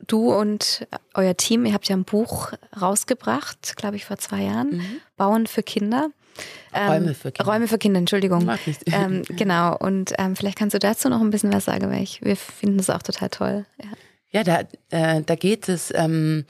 [0.09, 4.77] du und euer Team, ihr habt ja ein Buch rausgebracht, glaube ich, vor zwei Jahren,
[4.77, 5.01] mhm.
[5.17, 6.11] Bauen für Kinder.
[6.75, 7.51] Ähm, Räume für Kinder.
[7.51, 8.45] Räume für Kinder, Entschuldigung.
[8.45, 8.83] Mag nicht.
[8.87, 12.21] Ähm, genau, und ähm, vielleicht kannst du dazu noch ein bisschen was sagen, weil ich,
[12.23, 13.65] wir finden es auch total toll.
[13.83, 13.89] Ja.
[14.35, 16.45] Ja, da, äh, da geht es ähm,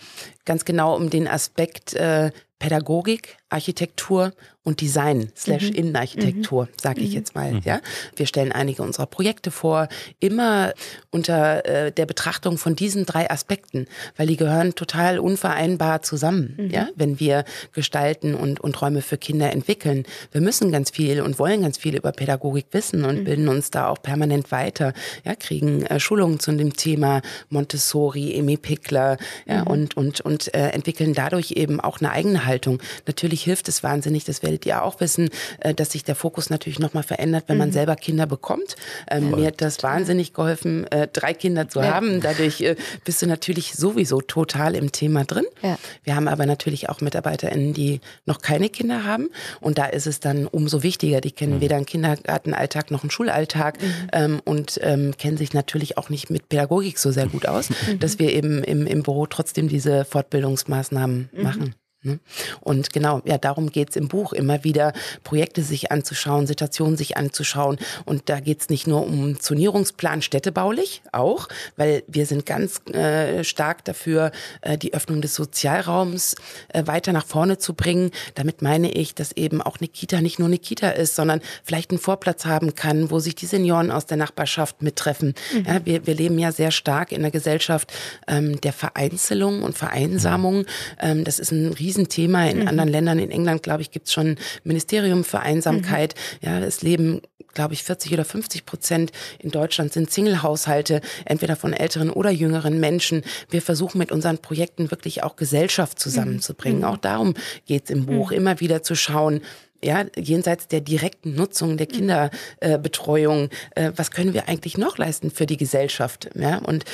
[0.47, 4.33] ganz genau um den Aspekt äh, Pädagogik, Architektur
[4.65, 5.77] und Design slash mhm.
[5.77, 6.69] Innenarchitektur, mhm.
[6.81, 7.15] sage ich mhm.
[7.15, 7.53] jetzt mal.
[7.53, 7.61] Mhm.
[7.65, 7.81] Ja,
[8.17, 9.89] wir stellen einige unserer Projekte vor,
[10.21, 10.73] immer
[11.11, 16.55] unter äh, der Betrachtung von diesen drei Aspekten, weil die gehören total unvereinbar zusammen.
[16.57, 16.71] Mhm.
[16.71, 21.39] Ja, wenn wir gestalten und und Räume für Kinder entwickeln, wir müssen ganz viel und
[21.39, 23.25] wollen ganz viel über Pädagogik wissen und mhm.
[23.25, 24.95] bilden uns da auch permanent weiter.
[25.25, 30.71] Ja, kriegen äh, Schulungen zu dem Thema Montessori, Emi Pickler, ja, und und und äh,
[30.71, 32.81] entwickeln dadurch eben auch eine eigene Haltung.
[33.07, 35.31] Natürlich hilft es wahnsinnig, das werdet ihr auch wissen,
[35.61, 37.75] äh, dass sich der Fokus natürlich nochmal verändert, wenn man mhm.
[37.75, 38.77] selber Kinder bekommt.
[39.11, 41.95] Ähm, mir hat das wahnsinnig geholfen, äh, drei Kinder zu ja.
[41.95, 42.21] haben.
[42.21, 45.45] Dadurch äh, bist du natürlich sowieso total im Thema drin.
[45.63, 45.79] Ja.
[46.03, 49.29] Wir haben aber natürlich auch MitarbeiterInnen, die noch keine Kinder haben.
[49.61, 51.21] Und da ist es dann umso wichtiger.
[51.21, 51.61] Die kennen mhm.
[51.61, 53.87] weder einen Kindergartenalltag noch einen Schulalltag mhm.
[54.13, 57.99] ähm, und ähm, kennen sich natürlich auch nicht mit Pädagogik so sehr gut aus, mhm.
[57.99, 61.43] dass wir eben im, im Büro trotzdem diese Fortbildungsmaßnahmen mhm.
[61.43, 61.75] machen.
[62.05, 62.21] Ne?
[62.61, 64.93] Und genau, ja, darum geht's im Buch, immer wieder
[65.25, 67.79] Projekte sich anzuschauen, Situationen sich anzuschauen.
[68.05, 73.85] Und da geht's nicht nur um Zonierungsplan städtebaulich, auch, weil wir sind ganz äh, stark
[73.85, 76.37] dafür, äh, die Öffnung des Sozialraums
[76.69, 78.11] äh, weiter nach vorne zu bringen.
[78.35, 81.91] Damit meine ich, dass eben auch eine Kita nicht nur eine Kita ist, sondern vielleicht
[81.91, 85.35] einen Vorplatz haben kann, wo sich die Senioren aus der Nachbarschaft mittreffen.
[85.53, 85.65] Mhm.
[85.67, 87.93] Ja, wir, wir leben ja sehr stark in einer Gesellschaft
[88.29, 90.67] ähm, der Vereinzelung und Vereinsamung.
[91.01, 92.47] Ähm, das ist ein Riesenthema.
[92.47, 92.69] In mhm.
[92.69, 96.15] anderen Ländern, in England, glaube ich, gibt es schon Ministerium für Einsamkeit.
[96.43, 96.49] Mhm.
[96.49, 97.23] Ja, es leben
[97.55, 102.81] glaube ich, 40 oder 50 Prozent in Deutschland sind Single-Haushalte, entweder von älteren oder jüngeren
[102.81, 103.23] Menschen.
[103.49, 106.81] Wir versuchen mit unseren Projekten wirklich auch Gesellschaft zusammenzubringen.
[106.81, 106.85] Mhm.
[106.85, 108.39] Auch darum geht es im Buch, mhm.
[108.39, 109.41] immer wieder zu schauen,
[109.85, 115.31] ja, jenseits der direkten Nutzung der Kinderbetreuung, äh, äh, was können wir eigentlich noch leisten
[115.31, 116.31] für die Gesellschaft?
[116.35, 116.85] Ja, und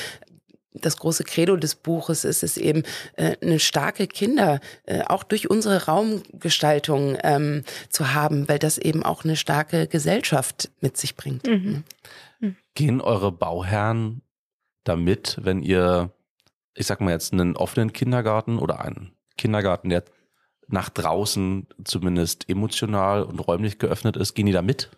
[0.73, 2.85] das große Credo des Buches ist es eben,
[3.17, 9.03] äh, eine starke Kinder äh, auch durch unsere Raumgestaltung ähm, zu haben, weil das eben
[9.03, 11.47] auch eine starke Gesellschaft mit sich bringt.
[11.47, 11.85] Mhm.
[12.41, 12.57] Mhm.
[12.75, 14.23] Gehen eure Bauherren
[14.85, 16.13] damit, wenn ihr,
[16.75, 20.05] ich sag mal jetzt, einen offenen Kindergarten oder einen Kindergarten, der
[20.69, 24.91] nach draußen zumindest emotional und räumlich geöffnet ist, gehen die da mit?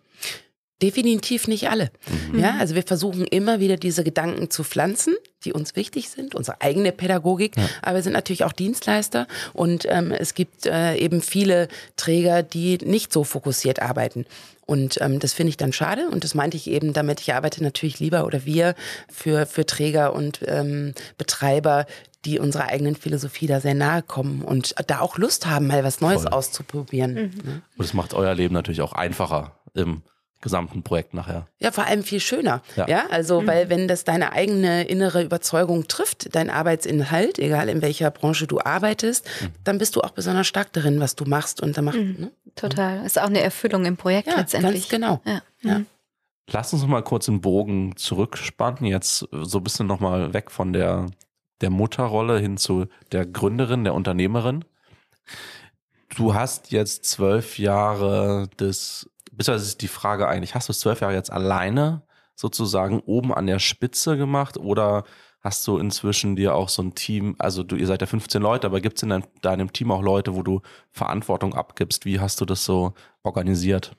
[0.81, 1.91] Definitiv nicht alle.
[2.31, 2.39] Mhm.
[2.39, 6.61] Ja, also wir versuchen immer wieder diese Gedanken zu pflanzen, die uns wichtig sind, unsere
[6.61, 7.69] eigene Pädagogik, ja.
[7.81, 12.79] aber wir sind natürlich auch Dienstleister und ähm, es gibt äh, eben viele Träger, die
[12.83, 14.25] nicht so fokussiert arbeiten.
[14.65, 17.63] Und ähm, das finde ich dann schade und das meinte ich eben damit, ich arbeite
[17.63, 18.75] natürlich lieber oder wir
[19.09, 21.85] für, für Träger und ähm, Betreiber,
[22.25, 26.01] die unserer eigenen Philosophie da sehr nahe kommen und da auch Lust haben, mal was
[26.01, 26.31] Neues Voll.
[26.31, 27.13] auszuprobieren.
[27.13, 27.61] Mhm.
[27.77, 30.01] Und es macht euer Leben natürlich auch einfacher im
[30.43, 31.47] gesamten Projekt nachher.
[31.59, 32.61] Ja, vor allem viel schöner.
[32.75, 33.47] Ja, ja also, mhm.
[33.47, 38.59] weil wenn das deine eigene innere Überzeugung trifft, dein Arbeitsinhalt, egal in welcher Branche du
[38.59, 39.47] arbeitest, mhm.
[39.63, 41.97] dann bist du auch besonders stark darin, was du machst und dann macht.
[41.97, 42.15] Mhm.
[42.19, 42.31] Ne?
[42.55, 43.03] Total.
[43.05, 44.89] Ist auch eine Erfüllung im Projekt ja, letztendlich.
[44.89, 45.21] Ganz genau.
[45.25, 45.41] Ja.
[45.61, 45.79] ja.
[45.79, 45.85] Mhm.
[46.51, 50.51] Lass uns noch mal kurz den Bogen zurückspannen, jetzt so ein bisschen noch mal weg
[50.51, 51.07] von der,
[51.61, 54.65] der Mutterrolle hin zu der Gründerin, der Unternehmerin.
[56.15, 61.01] Du hast jetzt zwölf Jahre des beziehungsweise ist die Frage eigentlich, hast du es zwölf
[61.01, 62.03] Jahre jetzt alleine
[62.35, 65.03] sozusagen oben an der Spitze gemacht oder
[65.43, 68.65] Hast du inzwischen dir auch so ein Team, also du, ihr seid ja 15 Leute,
[68.65, 72.05] aber gibt es in dein, deinem Team auch Leute, wo du Verantwortung abgibst?
[72.05, 72.93] Wie hast du das so
[73.23, 73.97] organisiert?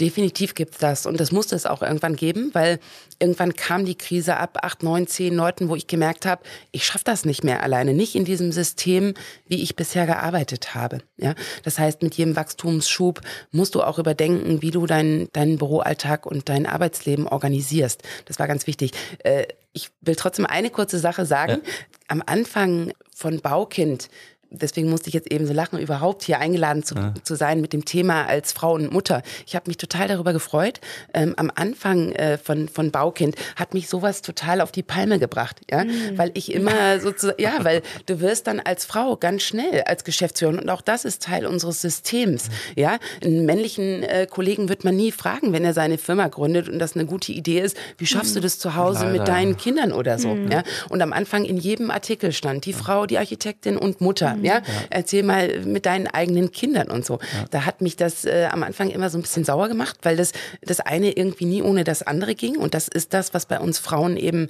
[0.00, 1.04] Definitiv gibt's das.
[1.04, 2.78] Und das musste es auch irgendwann geben, weil
[3.18, 7.04] irgendwann kam die Krise ab acht, neun, zehn Leuten, wo ich gemerkt habe, ich schaffe
[7.04, 9.14] das nicht mehr alleine, nicht in diesem System,
[9.46, 11.00] wie ich bisher gearbeitet habe.
[11.18, 11.34] Ja,
[11.64, 16.48] das heißt, mit jedem Wachstumsschub musst du auch überdenken, wie du deinen deinen Büroalltag und
[16.48, 18.02] dein Arbeitsleben organisierst.
[18.24, 18.92] Das war ganz wichtig.
[19.18, 21.60] Äh, ich will trotzdem eine kurze Sache sagen.
[21.64, 21.72] Ja.
[22.08, 24.08] Am Anfang von Baukind
[24.50, 27.14] deswegen musste ich jetzt eben so lachen, überhaupt hier eingeladen zu, ja.
[27.22, 29.22] zu sein mit dem Thema als Frau und Mutter.
[29.46, 30.80] Ich habe mich total darüber gefreut.
[31.14, 35.60] Ähm, am Anfang äh, von, von Baukind hat mich sowas total auf die Palme gebracht,
[35.70, 36.16] ja, mhm.
[36.16, 40.58] weil ich immer sozusagen, ja, weil du wirst dann als Frau ganz schnell als Geschäftsführerin
[40.58, 42.98] und auch das ist Teil unseres Systems, ja.
[43.24, 46.94] Einen männlichen äh, Kollegen wird man nie fragen, wenn er seine Firma gründet und das
[46.94, 49.18] eine gute Idee ist, wie schaffst du das zu Hause Leider.
[49.18, 50.50] mit deinen Kindern oder so, mhm.
[50.50, 50.62] ja.
[50.88, 54.36] Und am Anfang in jedem Artikel stand die Frau, die Architektin und Mutter.
[54.44, 54.56] Ja?
[54.56, 54.62] ja?
[54.90, 57.14] Erzähl mal mit deinen eigenen Kindern und so.
[57.14, 57.44] Ja.
[57.50, 60.32] Da hat mich das äh, am Anfang immer so ein bisschen sauer gemacht, weil das,
[60.62, 62.56] das eine irgendwie nie ohne das andere ging.
[62.56, 64.48] Und das ist das, was bei uns Frauen eben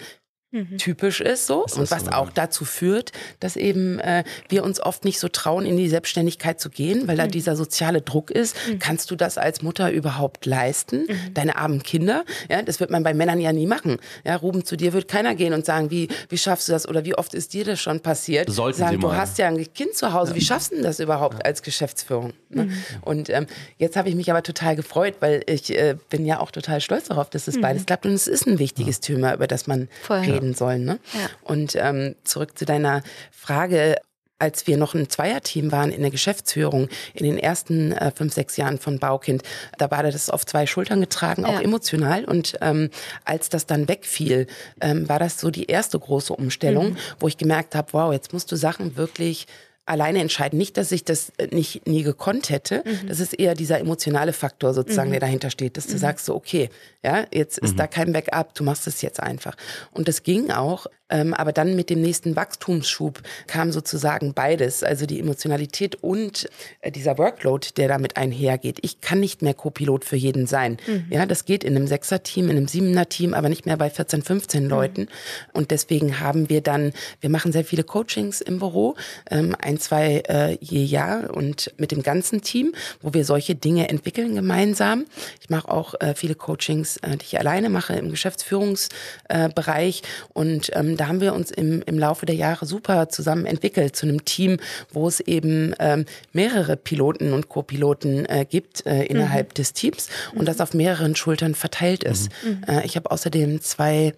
[0.50, 0.78] mhm.
[0.78, 2.10] typisch ist so ist und was so.
[2.10, 6.60] auch dazu führt, dass eben äh, wir uns oft nicht so trauen, in die Selbstständigkeit
[6.60, 7.20] zu gehen, weil mhm.
[7.20, 8.56] da dieser soziale Druck ist.
[8.68, 8.78] Mhm.
[8.78, 11.06] Kannst du das als Mutter überhaupt leisten?
[11.08, 11.34] Mhm.
[11.34, 12.24] Deine armen Kinder?
[12.48, 13.98] Ja, das wird man bei Männern ja nie machen.
[14.24, 17.04] Ja, Ruben, zu dir wird keiner gehen und sagen, wie, wie schaffst du das oder
[17.04, 18.50] wie oft ist dir das schon passiert?
[18.50, 19.12] Sollten sagen, Sie mal.
[19.12, 20.36] du hast ja ein Kind zu Hause, ja.
[20.36, 21.44] wie schaffst du denn das überhaupt ja.
[21.44, 22.32] als Geschäftsführung?
[22.50, 22.64] Ne?
[22.64, 22.84] Mhm.
[23.02, 23.46] Und ähm,
[23.78, 27.08] jetzt habe ich mich aber total gefreut, weil ich äh, bin ja auch total stolz
[27.08, 27.60] darauf, dass es mhm.
[27.62, 30.20] beides klappt und es ist ein wichtiges Thema, über das man Voll.
[30.20, 30.78] reden soll.
[30.78, 30.98] Ne?
[31.12, 31.30] Ja.
[31.42, 33.96] Und ähm, zurück zu deiner Frage,
[34.40, 38.56] als wir noch ein Zweierteam waren in der Geschäftsführung in den ersten äh, fünf, sechs
[38.56, 39.42] Jahren von Baukind,
[39.78, 41.60] da war das auf zwei Schultern getragen, auch ja.
[41.60, 42.24] emotional.
[42.24, 42.90] Und ähm,
[43.24, 44.46] als das dann wegfiel,
[44.80, 46.96] ähm, war das so die erste große Umstellung, mhm.
[47.20, 49.46] wo ich gemerkt habe, wow, jetzt musst du Sachen wirklich
[49.90, 50.58] alleine entscheiden.
[50.58, 52.82] Nicht, dass ich das äh, nicht nie gekonnt hätte.
[52.84, 53.08] Mhm.
[53.08, 55.14] Das ist eher dieser emotionale Faktor sozusagen, mhm.
[55.14, 55.98] der dahinter steht, dass du mhm.
[55.98, 56.70] sagst so, okay,
[57.02, 57.90] ja, jetzt ist da mhm.
[57.90, 59.56] kein Backup, du machst es jetzt einfach.
[59.90, 65.18] Und das ging auch aber dann mit dem nächsten Wachstumsschub kam sozusagen beides, also die
[65.18, 66.48] Emotionalität und
[66.80, 68.78] äh, dieser Workload, der damit einhergeht.
[68.82, 70.78] Ich kann nicht mehr Co-Pilot für jeden sein.
[70.86, 71.06] Mhm.
[71.10, 74.64] Ja, das geht in einem Sechser-Team, in einem Siebener-Team, aber nicht mehr bei 14, 15
[74.64, 74.70] mhm.
[74.70, 75.08] Leuten.
[75.52, 78.94] Und deswegen haben wir dann, wir machen sehr viele Coachings im Büro,
[79.30, 83.88] ähm, ein, zwei äh, je Jahr und mit dem ganzen Team, wo wir solche Dinge
[83.88, 85.06] entwickeln gemeinsam.
[85.40, 91.08] Ich mache auch äh, viele Coachings, die ich alleine mache im Geschäftsführungsbereich und ähm, da
[91.08, 94.58] haben wir uns im, im Laufe der Jahre super zusammen entwickelt zu einem Team,
[94.92, 99.54] wo es eben ähm, mehrere Piloten und Co-Piloten äh, gibt äh, innerhalb mhm.
[99.54, 102.28] des Teams und das auf mehreren Schultern verteilt ist.
[102.44, 102.64] Mhm.
[102.68, 104.12] Äh, ich habe außerdem zwei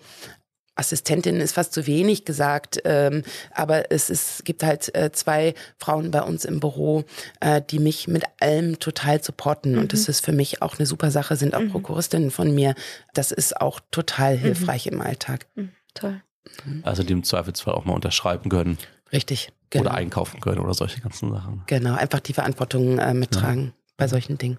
[0.75, 6.11] Assistentin ist fast zu wenig gesagt, ähm, aber es ist, gibt halt äh, zwei Frauen
[6.11, 7.05] bei uns im Büro,
[7.38, 9.73] äh, die mich mit allem total supporten.
[9.73, 9.79] Mhm.
[9.79, 11.71] Und das ist für mich auch eine super Sache, sind auch mhm.
[11.71, 12.75] Prokuristinnen von mir.
[13.14, 14.40] Das ist auch total mhm.
[14.40, 14.95] hilfreich mhm.
[14.95, 15.47] im Alltag.
[15.55, 15.71] Mhm.
[15.95, 16.21] Toll.
[16.83, 18.78] Also die im Zweifelsfall auch mal unterschreiben können.
[19.12, 19.52] Richtig.
[19.70, 19.87] Genau.
[19.87, 21.62] Oder einkaufen können oder solche ganzen Sachen.
[21.66, 23.72] Genau, einfach die Verantwortung äh, mittragen ja.
[23.96, 24.59] bei solchen Dingen.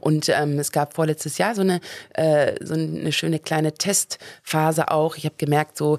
[0.00, 5.16] Und ähm, es gab vorletztes Jahr so eine, äh, so eine schöne kleine Testphase auch.
[5.16, 5.98] Ich habe gemerkt, so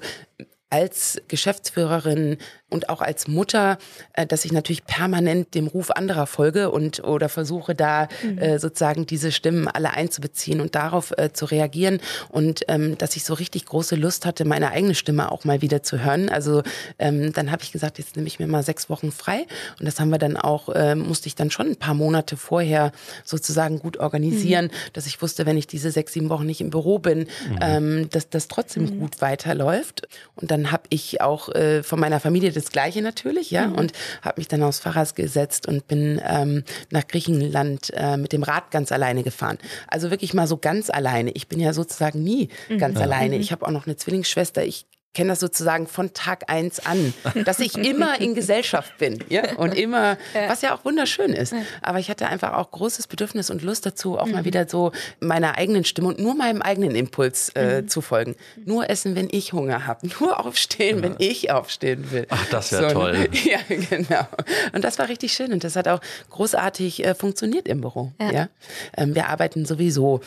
[0.74, 2.36] als Geschäftsführerin
[2.68, 3.78] und auch als Mutter,
[4.14, 8.38] äh, dass ich natürlich permanent dem Ruf anderer folge und oder versuche da mhm.
[8.38, 13.22] äh, sozusagen diese Stimmen alle einzubeziehen und darauf äh, zu reagieren und ähm, dass ich
[13.22, 16.28] so richtig große Lust hatte, meine eigene Stimme auch mal wieder zu hören.
[16.28, 16.64] Also
[16.98, 19.46] ähm, dann habe ich gesagt, jetzt nehme ich mir mal sechs Wochen frei
[19.78, 22.90] und das haben wir dann auch, äh, musste ich dann schon ein paar Monate vorher
[23.24, 24.92] sozusagen gut organisieren, mhm.
[24.92, 27.58] dass ich wusste, wenn ich diese sechs, sieben Wochen nicht im Büro bin, mhm.
[27.60, 28.98] ähm, dass das trotzdem mhm.
[28.98, 30.08] gut weiterläuft.
[30.34, 33.74] Und dann habe ich auch äh, von meiner Familie das Gleiche natürlich, ja, mhm.
[33.74, 38.42] und habe mich dann aufs Fahrrad gesetzt und bin ähm, nach Griechenland äh, mit dem
[38.42, 39.58] Rad ganz alleine gefahren.
[39.88, 41.30] Also wirklich mal so ganz alleine.
[41.32, 42.78] Ich bin ja sozusagen nie mhm.
[42.78, 43.04] ganz ja.
[43.04, 43.36] alleine.
[43.36, 43.40] Mhm.
[43.40, 44.64] Ich habe auch noch eine Zwillingsschwester.
[44.64, 49.56] Ich kenne das sozusagen von Tag eins an, dass ich immer in Gesellschaft bin ja?
[49.56, 50.48] und immer, ja.
[50.48, 51.54] was ja auch wunderschön ist.
[51.80, 54.32] Aber ich hatte einfach auch großes Bedürfnis und Lust dazu, auch mhm.
[54.32, 57.88] mal wieder so meiner eigenen Stimme und nur meinem eigenen Impuls äh, mhm.
[57.88, 58.34] zu folgen.
[58.64, 60.06] Nur essen, wenn ich Hunger habe.
[60.20, 61.02] Nur aufstehen, ja.
[61.02, 62.26] wenn ich aufstehen will.
[62.30, 63.28] Ach, das wäre so, toll.
[63.44, 64.26] Ja, genau.
[64.72, 66.00] Und das war richtig schön und das hat auch
[66.30, 68.12] großartig äh, funktioniert im Büro.
[68.20, 68.48] Ja.
[68.96, 70.20] Ähm, wir arbeiten sowieso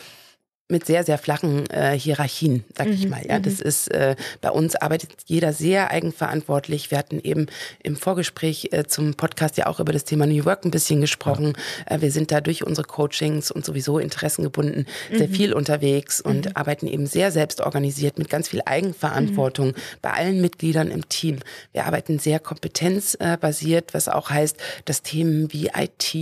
[0.68, 3.26] mit sehr, sehr flachen äh, Hierarchien, sag ich Mhm, mal.
[3.26, 3.42] Ja, mhm.
[3.42, 6.90] das ist äh, bei uns arbeitet jeder sehr eigenverantwortlich.
[6.90, 7.46] Wir hatten eben
[7.82, 11.54] im Vorgespräch äh, zum Podcast ja auch über das Thema New Work ein bisschen gesprochen.
[11.86, 16.86] Äh, wir sind da durch unsere Coachings und sowieso interessengebunden sehr viel unterwegs und arbeiten
[16.86, 19.72] eben sehr selbstorganisiert mit ganz viel Eigenverantwortung
[20.02, 21.38] bei allen Mitgliedern im Team.
[21.72, 26.14] Wir arbeiten sehr kompetenzbasiert, was auch heißt, dass Themen wie IT,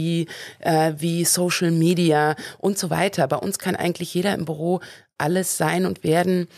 [0.61, 3.27] äh, wie Social Media und so weiter.
[3.27, 4.81] Bei uns kann eigentlich jeder im Büro
[5.19, 6.49] alles sein und werden,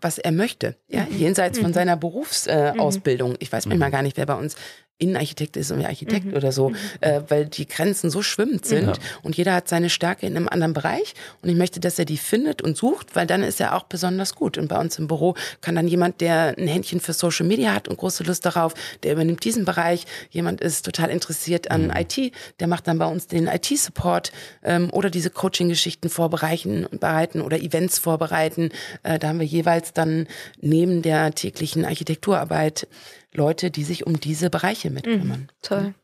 [0.00, 0.76] was er möchte.
[0.88, 2.76] Ja, jenseits von seiner Berufsausbildung.
[2.76, 3.36] Äh, Ausbildung.
[3.38, 4.56] ich weiß manchmal gar nicht, wer bei uns
[5.00, 9.54] Innenarchitekt ist und Architekt oder so, äh, weil die Grenzen so schwimmend sind und jeder
[9.54, 12.76] hat seine Stärke in einem anderen Bereich und ich möchte, dass er die findet und
[12.76, 14.58] sucht, weil dann ist er auch besonders gut.
[14.58, 17.88] Und bei uns im Büro kann dann jemand, der ein Händchen für Social Media hat
[17.88, 20.06] und große Lust darauf, der übernimmt diesen Bereich.
[20.30, 24.32] Jemand ist total interessiert an IT, der macht dann bei uns den IT-Support
[24.62, 28.70] ähm, oder diese Coaching-Geschichten vorbereiten bereiten oder Events vorbereiten.
[29.02, 30.26] Äh, da haben wir jeweils dann
[30.60, 32.86] neben der täglichen Architekturarbeit
[33.32, 35.48] Leute, die sich um diese Bereiche mitkümmern.
[35.62, 35.94] Toll.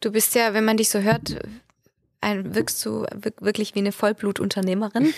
[0.00, 1.36] Du bist ja, wenn man dich so hört,
[2.20, 5.14] ein, wirkst du wirk- wirklich wie eine Vollblutunternehmerin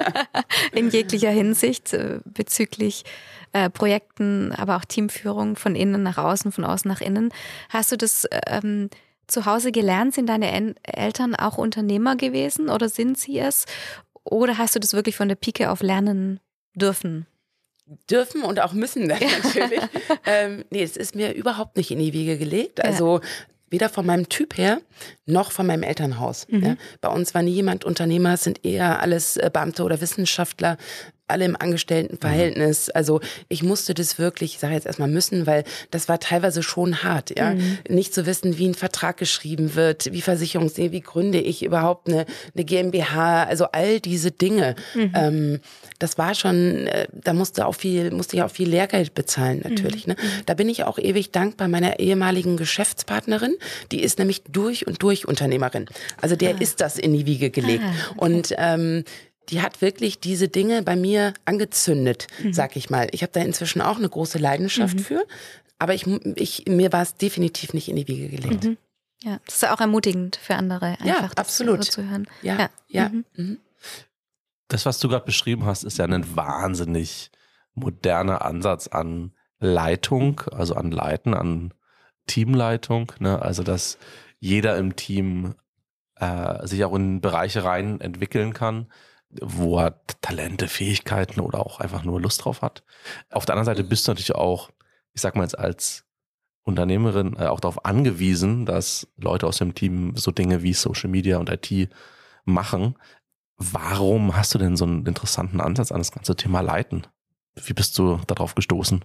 [0.72, 3.04] in jeglicher Hinsicht äh, bezüglich
[3.52, 7.32] äh, Projekten, aber auch Teamführung von innen nach außen, von außen nach innen.
[7.68, 8.88] Hast du das ähm,
[9.26, 10.14] zu Hause gelernt?
[10.14, 13.66] Sind deine En Eltern auch Unternehmer gewesen oder sind sie es?
[14.24, 16.40] Oder hast du das wirklich von der Pike auf lernen
[16.74, 17.26] dürfen?
[18.10, 19.80] Dürfen und auch müssen dann natürlich.
[20.26, 22.84] ähm, nee, es ist mir überhaupt nicht in die Wiege gelegt.
[22.84, 23.20] Also
[23.70, 24.80] weder von meinem Typ her
[25.24, 26.46] noch von meinem Elternhaus.
[26.50, 26.76] Ja.
[27.00, 30.76] Bei uns war nie jemand Unternehmer, es sind eher alles äh, Beamte oder Wissenschaftler,
[31.32, 32.90] alle im Angestelltenverhältnis.
[32.90, 37.02] Also ich musste das wirklich, ich sage jetzt erstmal müssen, weil das war teilweise schon
[37.02, 37.54] hart, ja.
[37.88, 42.26] Nicht zu wissen, wie ein Vertrag geschrieben wird, wie Versicherungs, wie gründe ich überhaupt eine,
[42.54, 44.76] eine GmbH, also all diese Dinge.
[45.14, 45.60] Ähm,
[45.98, 50.06] das war schon, äh, da musste auch viel, musste ich auch viel Lehrgeld bezahlen, natürlich.
[50.06, 50.16] Ne?
[50.46, 53.54] Da bin ich auch ewig dankbar meiner ehemaligen Geschäftspartnerin.
[53.90, 55.86] Die ist nämlich durch und durch Unternehmerin.
[56.20, 57.84] Also der ist das in die Wiege gelegt.
[58.16, 59.04] Und ähm,
[59.48, 63.08] die hat wirklich diese Dinge bei mir angezündet, sag ich mal.
[63.12, 65.24] Ich habe da inzwischen auch eine große Leidenschaft für,
[65.78, 68.68] aber ich, ich, mir war es definitiv nicht in die Wiege gelegt.
[69.22, 71.84] Ja, das ist auch ermutigend für andere, Ja, einfach das absolut.
[71.84, 72.26] so zu hören.
[72.42, 73.10] Ja, ja.
[73.36, 73.58] Mhm.
[74.68, 77.30] Das, was du gerade beschrieben hast, ist ja ein wahnsinnig
[77.74, 81.72] moderner Ansatz an Leitung, also an Leiten, an
[82.26, 83.12] Teamleitung.
[83.18, 83.40] Ne?
[83.40, 83.98] Also, dass
[84.40, 85.54] jeder im Team
[86.16, 88.86] äh, sich auch in Bereiche rein entwickeln kann,
[89.40, 92.82] wo er Talente, Fähigkeiten oder auch einfach nur Lust drauf hat.
[93.30, 94.70] Auf der anderen Seite bist du natürlich auch,
[95.12, 96.04] ich sag mal jetzt als
[96.64, 101.38] Unternehmerin äh, auch darauf angewiesen, dass Leute aus dem Team so Dinge wie Social Media
[101.38, 101.90] und IT
[102.44, 102.96] machen.
[103.56, 107.06] Warum hast du denn so einen interessanten Ansatz an das ganze Thema Leiten?
[107.54, 109.04] Wie bist du darauf gestoßen?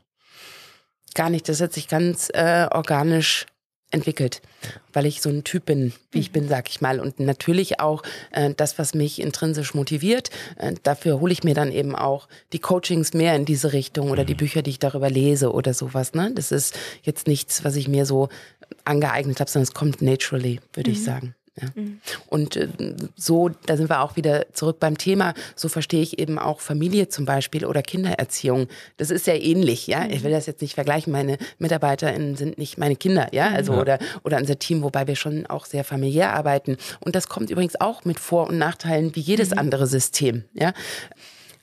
[1.16, 1.50] Gar nicht.
[1.50, 3.46] Das hat sich ganz äh, organisch
[3.92, 4.42] entwickelt,
[4.92, 7.00] weil ich so ein Typ bin, wie ich bin, sag ich mal.
[7.00, 10.30] Und natürlich auch äh, das, was mich intrinsisch motiviert.
[10.58, 14.26] Äh, dafür hole ich mir dann eben auch die Coachings mehr in diese Richtung oder
[14.26, 16.14] die Bücher, die ich darüber lese oder sowas.
[16.14, 16.32] Ne?
[16.36, 18.28] Das ist jetzt nichts, was ich mir so
[18.84, 21.34] angeeignet habe, sondern es kommt naturally, würde ich sagen.
[21.60, 21.68] Ja.
[22.28, 22.68] Und äh,
[23.16, 25.34] so, da sind wir auch wieder zurück beim Thema.
[25.55, 28.68] So verstehe ich eben auch Familie zum Beispiel oder Kindererziehung.
[28.97, 30.08] Das ist ja ähnlich, ja.
[30.08, 31.12] Ich will das jetzt nicht vergleichen.
[31.12, 33.49] Meine MitarbeiterInnen sind nicht meine Kinder, ja.
[33.49, 36.78] Also oder oder unser Team, wobei wir schon auch sehr familiär arbeiten.
[36.99, 40.74] Und das kommt übrigens auch mit Vor- und Nachteilen wie jedes andere System, ja.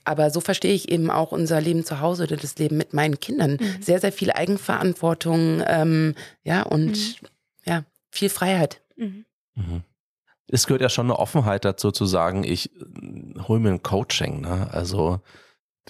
[0.04, 3.20] Aber so verstehe ich eben auch unser Leben zu Hause oder das Leben mit meinen
[3.20, 3.58] Kindern.
[3.80, 7.16] Sehr, sehr viel Eigenverantwortung, ähm, ja, und
[7.64, 8.82] ja, viel Freiheit.
[10.48, 14.40] Es gehört ja schon eine Offenheit dazu zu sagen, ich äh, hole mir ein Coaching.
[14.40, 14.68] Ne?
[14.72, 15.20] Also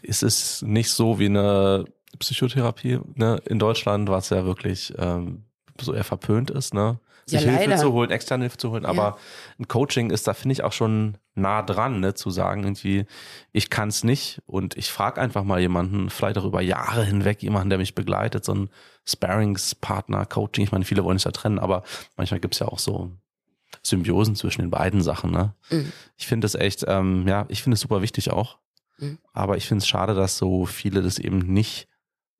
[0.02, 1.84] es ist nicht so wie eine
[2.18, 3.40] Psychotherapie ne?
[3.46, 5.44] in Deutschland, was ja wirklich ähm,
[5.80, 7.00] so eher verpönt ist, ne?
[7.28, 7.80] Ja, sich Hilfe leider.
[7.80, 8.84] zu holen, externe Hilfe zu holen.
[8.84, 9.16] Aber
[9.58, 12.12] ein Coaching ist da, finde ich, auch schon nah dran, ne?
[12.14, 13.06] zu sagen, irgendwie,
[13.50, 17.42] ich kann es nicht und ich frage einfach mal jemanden, vielleicht auch über Jahre hinweg,
[17.42, 18.70] jemanden, der mich begleitet, so ein
[19.06, 20.64] Sparringspartner, Coaching.
[20.64, 21.82] Ich meine, viele wollen sich da trennen, aber
[22.16, 23.10] manchmal gibt's ja auch so
[23.82, 25.30] Symbiosen zwischen den beiden Sachen.
[25.30, 25.54] Ne?
[25.70, 25.92] Mhm.
[26.16, 28.58] Ich finde es echt, ähm, ja, ich finde es super wichtig auch.
[28.98, 29.18] Mhm.
[29.32, 31.88] Aber ich finde es schade, dass so viele das eben nicht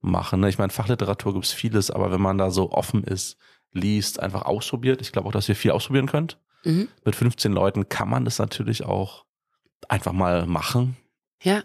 [0.01, 0.41] machen.
[0.41, 0.49] Ne?
[0.49, 3.37] Ich meine, Fachliteratur gibt's vieles, aber wenn man da so offen ist,
[3.73, 6.39] liest, einfach ausprobiert, ich glaube auch, dass ihr viel ausprobieren könnt.
[6.65, 6.89] Mhm.
[7.05, 9.25] Mit 15 Leuten kann man das natürlich auch
[9.89, 10.97] einfach mal machen.
[11.43, 11.63] Ja.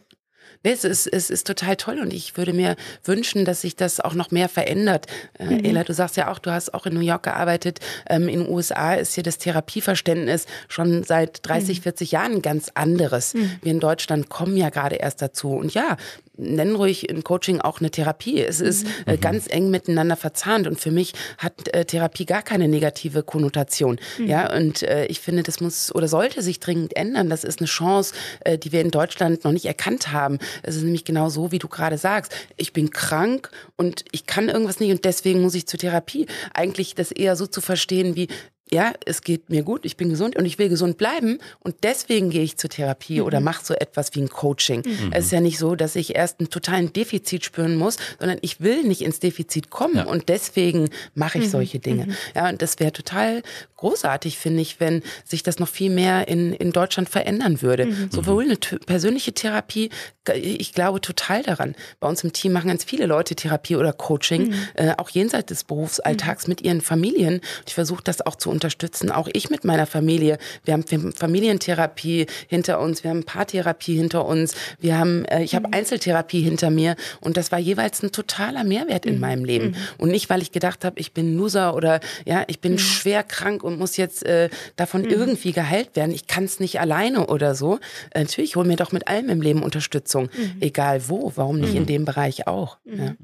[0.63, 4.01] Nee, es ist, es ist total toll und ich würde mir wünschen, dass sich das
[4.01, 5.07] auch noch mehr verändert.
[5.37, 5.63] Äh, mhm.
[5.63, 7.79] Ela, du sagst ja auch, du hast auch in New York gearbeitet.
[8.09, 11.83] Ähm, in den USA ist hier das Therapieverständnis schon seit 30, mhm.
[11.83, 13.33] 40 Jahren ganz anderes.
[13.33, 13.51] Mhm.
[13.61, 15.51] Wir in Deutschland kommen ja gerade erst dazu.
[15.51, 15.95] Und ja,
[16.39, 18.41] nennen ruhig in Coaching auch eine Therapie.
[18.41, 19.21] Es ist äh, mhm.
[19.21, 23.99] ganz eng miteinander verzahnt und für mich hat äh, Therapie gar keine negative Konnotation.
[24.17, 24.27] Mhm.
[24.27, 27.29] Ja, und äh, ich finde, das muss oder sollte sich dringend ändern.
[27.29, 30.39] Das ist eine Chance, äh, die wir in Deutschland noch nicht erkannt haben.
[30.63, 32.33] Es ist nämlich genau so, wie du gerade sagst.
[32.57, 36.27] Ich bin krank und ich kann irgendwas nicht und deswegen muss ich zur Therapie.
[36.53, 38.27] Eigentlich das eher so zu verstehen wie,
[38.71, 42.29] ja, es geht mir gut, ich bin gesund und ich will gesund bleiben und deswegen
[42.29, 43.25] gehe ich zur Therapie mhm.
[43.25, 44.83] oder mache so etwas wie ein Coaching.
[44.85, 45.11] Mhm.
[45.11, 48.61] Es ist ja nicht so, dass ich erst einen totalen Defizit spüren muss, sondern ich
[48.61, 50.05] will nicht ins Defizit kommen ja.
[50.05, 51.49] und deswegen mache ich mhm.
[51.49, 52.07] solche Dinge.
[52.07, 52.15] Mhm.
[52.35, 53.41] Ja, und das wäre total
[53.77, 57.85] großartig, finde ich, wenn sich das noch viel mehr in, in Deutschland verändern würde.
[57.85, 58.09] Mhm.
[58.11, 59.89] Sowohl eine persönliche Therapie,
[60.35, 61.75] ich glaube total daran.
[61.99, 64.53] Bei uns im Team machen ganz viele Leute Therapie oder Coaching, mhm.
[64.75, 67.35] äh, auch jenseits des Berufsalltags mit ihren Familien.
[67.35, 69.09] Und ich versuche das auch zu unterstützen.
[69.09, 70.37] Auch ich mit meiner Familie.
[70.65, 70.83] Wir haben,
[71.13, 75.73] Familientherapie hinter uns, wir haben Paartherapie hinter uns, wir haben, äh, ich habe mhm.
[75.75, 79.21] Einzeltherapie hinter mir und das war jeweils ein totaler Mehrwert in mhm.
[79.21, 79.67] meinem Leben.
[79.67, 79.75] Mhm.
[79.97, 82.79] Und nicht, weil ich gedacht habe, ich bin Loser oder ja, ich bin mhm.
[82.79, 85.09] schwer krank und muss jetzt äh, davon mhm.
[85.09, 86.11] irgendwie geheilt werden.
[86.11, 87.79] Ich kann es nicht alleine oder so.
[88.11, 90.57] Äh, natürlich hol mir doch mit allem im Leben Unterstützung, mhm.
[90.59, 91.31] egal wo.
[91.35, 92.77] Warum nicht in dem Bereich auch?
[92.83, 93.15] Ja.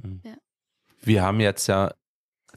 [1.01, 1.93] Wir haben jetzt ja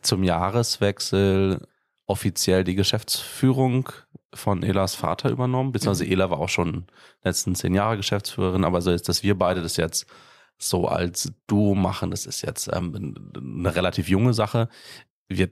[0.03, 1.67] zum Jahreswechsel
[2.09, 3.91] offiziell die Geschäftsführung
[4.35, 6.13] von Elas Vater übernommen, beziehungsweise mhm.
[6.13, 6.87] Ela war auch schon
[7.23, 10.07] letzten zehn Jahre Geschäftsführerin, aber so ist, dass wir beide das jetzt
[10.59, 14.69] so als Duo machen, das ist jetzt ähm, eine relativ junge Sache.
[15.29, 15.51] Wir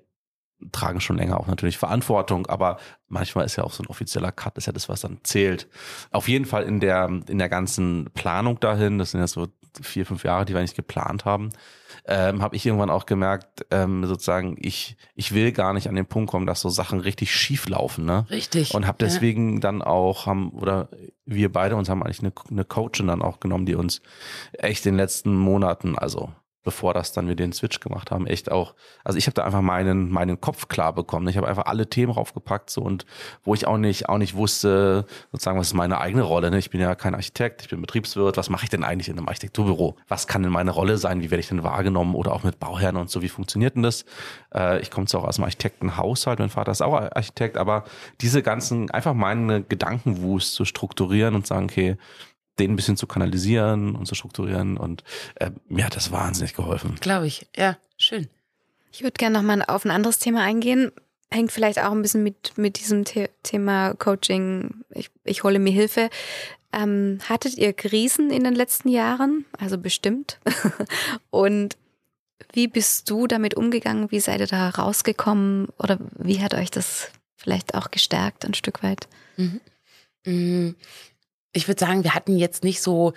[0.73, 4.57] tragen schon länger auch natürlich Verantwortung, aber manchmal ist ja auch so ein offizieller Cut,
[4.57, 5.69] ist ja das, was dann zählt.
[6.11, 9.49] Auf jeden Fall in der, in der ganzen Planung dahin, das sind ja so
[9.83, 11.51] vier, fünf Jahre, die wir nicht geplant haben,
[12.07, 16.07] ähm, habe ich irgendwann auch gemerkt, ähm, sozusagen, ich, ich will gar nicht an den
[16.07, 18.05] Punkt kommen, dass so Sachen richtig schief laufen.
[18.05, 18.27] Ne?
[18.31, 18.75] Richtig.
[18.75, 19.61] Und habe deswegen ja.
[19.61, 20.89] dann auch, haben, oder
[21.25, 24.01] wir beide uns haben eigentlich eine, eine Coachin dann auch genommen, die uns
[24.53, 26.33] echt in den letzten Monaten, also
[26.67, 29.61] bevor das dann wir den Switch gemacht haben, echt auch, also ich habe da einfach
[29.61, 31.29] meinen meinen Kopf klar bekommen.
[31.29, 33.07] Ich habe einfach alle Themen raufgepackt so und
[33.45, 36.51] wo ich auch nicht auch nicht wusste, sozusagen, was ist meine eigene Rolle.
[36.51, 36.59] Ne?
[36.59, 38.37] Ich bin ja kein Architekt, ich bin Betriebswirt.
[38.37, 39.95] Was mache ich denn eigentlich in einem Architekturbüro?
[40.09, 41.23] Was kann denn meine Rolle sein?
[41.23, 43.23] Wie werde ich denn wahrgenommen oder auch mit Bauherren und so?
[43.23, 44.05] Wie funktioniert denn das?
[44.53, 47.85] Äh, ich komme zwar auch aus einem Architektenhaushalt, mein Vater ist auch Architekt, aber
[48.21, 51.97] diese ganzen einfach meine Gedankenwust zu strukturieren und sagen, okay,
[52.59, 54.77] den ein bisschen zu kanalisieren und zu strukturieren.
[54.77, 55.05] Und
[55.37, 56.97] äh, mir hat das wahnsinnig geholfen.
[57.01, 58.29] Glaube ich, ja, schön.
[58.93, 60.91] Ich würde gerne nochmal auf ein anderes Thema eingehen.
[61.31, 64.85] Hängt vielleicht auch ein bisschen mit, mit diesem The Thema Coaching.
[64.91, 66.09] Ich, ich hole mir Hilfe.
[66.73, 69.45] Ähm, hattet ihr Krisen in den letzten Jahren?
[69.59, 70.39] Also bestimmt.
[71.31, 71.77] und
[72.53, 74.11] wie bist du damit umgegangen?
[74.11, 75.69] Wie seid ihr da rausgekommen?
[75.79, 79.09] Oder wie hat euch das vielleicht auch gestärkt ein Stück weit?
[80.25, 80.75] Mhm.
[81.57, 83.13] Ich würde sagen, wir hatten jetzt nicht so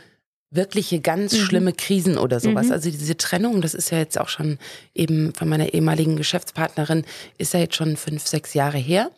[0.52, 1.38] wirkliche ganz mhm.
[1.38, 2.68] schlimme Krisen oder sowas.
[2.68, 2.72] Mhm.
[2.72, 4.58] Also diese Trennung, das ist ja jetzt auch schon
[4.96, 7.06] eben von meiner ehemaligen Geschäftspartnerin,
[7.38, 9.12] ist ja jetzt schon fünf, sechs Jahre her.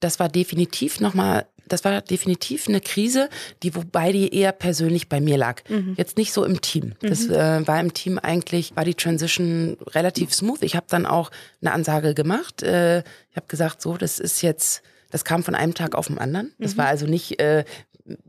[0.00, 3.30] Das war definitiv nochmal, das war definitiv eine Krise,
[3.62, 5.62] die wobei die eher persönlich bei mir lag.
[5.70, 5.94] Mhm.
[5.96, 6.92] Jetzt nicht so im Team.
[7.00, 7.34] Das mhm.
[7.34, 10.62] äh, war im Team eigentlich, war die Transition relativ smooth.
[10.62, 11.30] Ich habe dann auch
[11.62, 12.62] eine Ansage gemacht.
[12.62, 12.98] Äh,
[13.30, 16.52] ich habe gesagt, so, das ist jetzt, das kam von einem Tag auf den anderen.
[16.58, 16.78] Das mhm.
[16.78, 17.64] war also nicht, äh,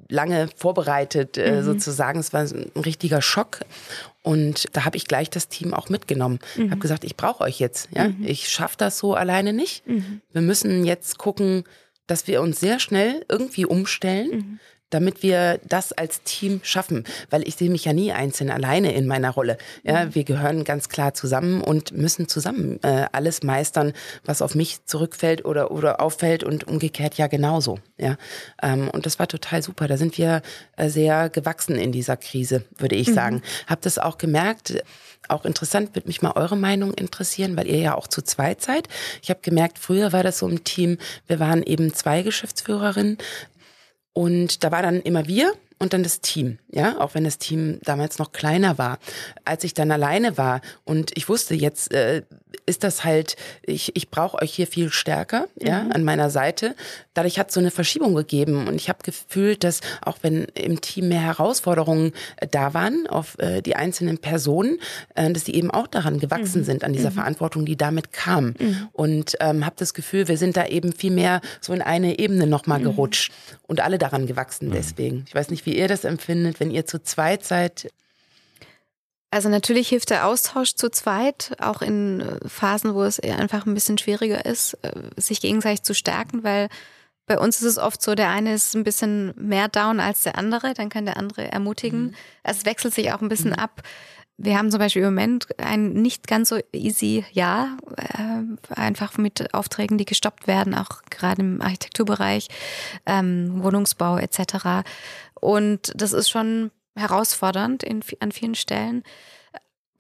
[0.10, 1.64] lange vorbereitet äh, mhm.
[1.64, 2.20] sozusagen.
[2.20, 3.60] Es war ein richtiger Schock.
[4.24, 6.40] Und da habe ich gleich das Team auch mitgenommen.
[6.56, 6.72] Mhm.
[6.72, 7.90] Habe gesagt, ich brauche euch jetzt.
[7.94, 8.26] Ja, mhm.
[8.26, 9.88] ich schaffe das so alleine nicht.
[9.88, 10.22] Mhm.
[10.32, 11.64] Wir müssen jetzt gucken,
[12.08, 14.60] dass wir uns sehr schnell irgendwie umstellen, mhm
[14.90, 19.06] damit wir das als Team schaffen, weil ich sehe mich ja nie einzeln alleine in
[19.08, 19.58] meiner Rolle.
[19.84, 20.16] Ja, mhm.
[20.16, 23.94] wir gehören ganz klar zusammen und müssen zusammen äh, alles meistern,
[24.26, 27.80] was auf mich zurückfällt oder oder auffällt und umgekehrt ja genauso.
[27.98, 28.18] Ja,
[28.62, 29.88] ähm, und das war total super.
[29.88, 30.42] Da sind wir
[30.78, 33.14] äh, sehr gewachsen in dieser Krise, würde ich mhm.
[33.14, 33.42] sagen.
[33.68, 34.82] Hab das auch gemerkt
[35.30, 38.88] auch interessant, wird mich mal eure Meinung interessieren, weil ihr ja auch zu zweit seid.
[39.22, 43.18] Ich habe gemerkt, früher war das so im Team, wir waren eben zwei Geschäftsführerinnen,
[44.18, 47.80] und da war dann immer wir und dann das Team, ja, auch wenn das Team
[47.84, 48.98] damals noch kleiner war.
[49.46, 52.24] Als ich dann alleine war und ich wusste, jetzt äh,
[52.66, 55.68] ist das halt, ich, ich brauche euch hier viel stärker, mhm.
[55.68, 56.76] ja, an meiner Seite,
[57.14, 60.82] dadurch hat es so eine Verschiebung gegeben und ich habe gefühlt, dass auch wenn im
[60.82, 64.80] Team mehr Herausforderungen äh, da waren auf äh, die einzelnen Personen,
[65.16, 66.66] äh, dass die eben auch daran gewachsen mhm.
[66.66, 67.16] sind, an dieser mhm.
[67.16, 68.56] Verantwortung, die damit kam.
[68.60, 68.88] Mhm.
[68.94, 72.48] Und ähm, habe das Gefühl, wir sind da eben viel mehr so in eine Ebene
[72.48, 72.84] nochmal mhm.
[72.84, 73.32] gerutscht
[73.68, 74.74] und alle daran gewachsen mhm.
[74.74, 75.26] deswegen.
[75.28, 77.90] Ich weiß nicht, wie ihr das empfindet, wenn ihr zu zweit seid.
[79.30, 83.74] Also natürlich hilft der Austausch zu zweit, auch in äh, Phasen, wo es einfach ein
[83.74, 86.70] bisschen schwieriger ist, äh, sich gegenseitig zu stärken, weil
[87.26, 90.38] bei uns ist es oft so, der eine ist ein bisschen mehr down als der
[90.38, 92.04] andere, dann kann der andere ermutigen.
[92.04, 92.14] Mhm.
[92.44, 93.60] Also es wechselt sich auch ein bisschen mhm.
[93.60, 93.82] ab.
[94.38, 99.54] Wir haben zum Beispiel im Moment ein nicht ganz so easy Jahr, äh, einfach mit
[99.54, 102.48] Aufträgen, die gestoppt werden, auch gerade im Architekturbereich,
[103.06, 104.88] ähm, Wohnungsbau etc.
[105.42, 109.04] Und das ist schon herausfordernd in, an vielen Stellen.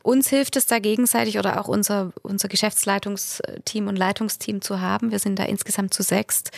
[0.03, 5.11] Uns hilft es da gegenseitig oder auch unser, unser Geschäftsleitungsteam und Leitungsteam zu haben.
[5.11, 6.51] Wir sind da insgesamt zu sechst,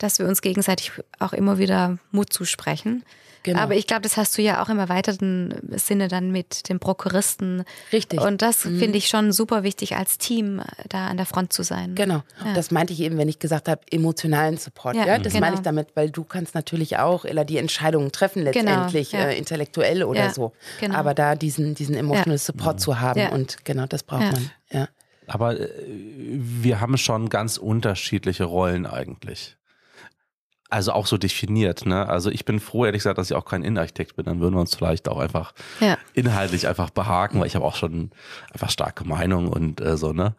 [0.00, 3.04] dass wir uns gegenseitig auch immer wieder Mut zusprechen.
[3.42, 3.60] Genau.
[3.60, 7.64] Aber ich glaube, das hast du ja auch im erweiterten Sinne dann mit dem Prokuristen.
[7.92, 8.20] Richtig.
[8.20, 8.78] Und das mhm.
[8.78, 11.94] finde ich schon super wichtig, als Team da an der Front zu sein.
[11.94, 12.22] Genau.
[12.44, 12.52] Ja.
[12.54, 14.96] Das meinte ich eben, wenn ich gesagt habe, emotionalen Support.
[14.96, 15.18] Ja, ja?
[15.18, 15.46] das genau.
[15.46, 18.50] meine ich damit, weil du kannst natürlich auch Ella, die Entscheidungen treffen genau.
[18.50, 19.22] letztendlich, genau.
[19.22, 19.30] ja.
[19.30, 20.34] äh, intellektuell oder ja.
[20.34, 20.52] so.
[20.80, 20.96] Genau.
[20.96, 24.50] Aber da diesen, diesen emotional Support zu haben und genau das braucht man.
[24.70, 24.88] Ja.
[25.26, 29.56] Aber äh, wir haben schon ganz unterschiedliche Rollen eigentlich
[30.70, 31.84] also auch so definiert.
[31.84, 32.08] Ne?
[32.08, 34.24] Also ich bin froh, ehrlich gesagt, dass ich auch kein Innenarchitekt bin.
[34.24, 35.98] Dann würden wir uns vielleicht auch einfach ja.
[36.14, 38.10] inhaltlich einfach behaken, weil ich habe auch schon
[38.52, 40.12] einfach starke Meinung und äh, so.
[40.12, 40.34] Ne?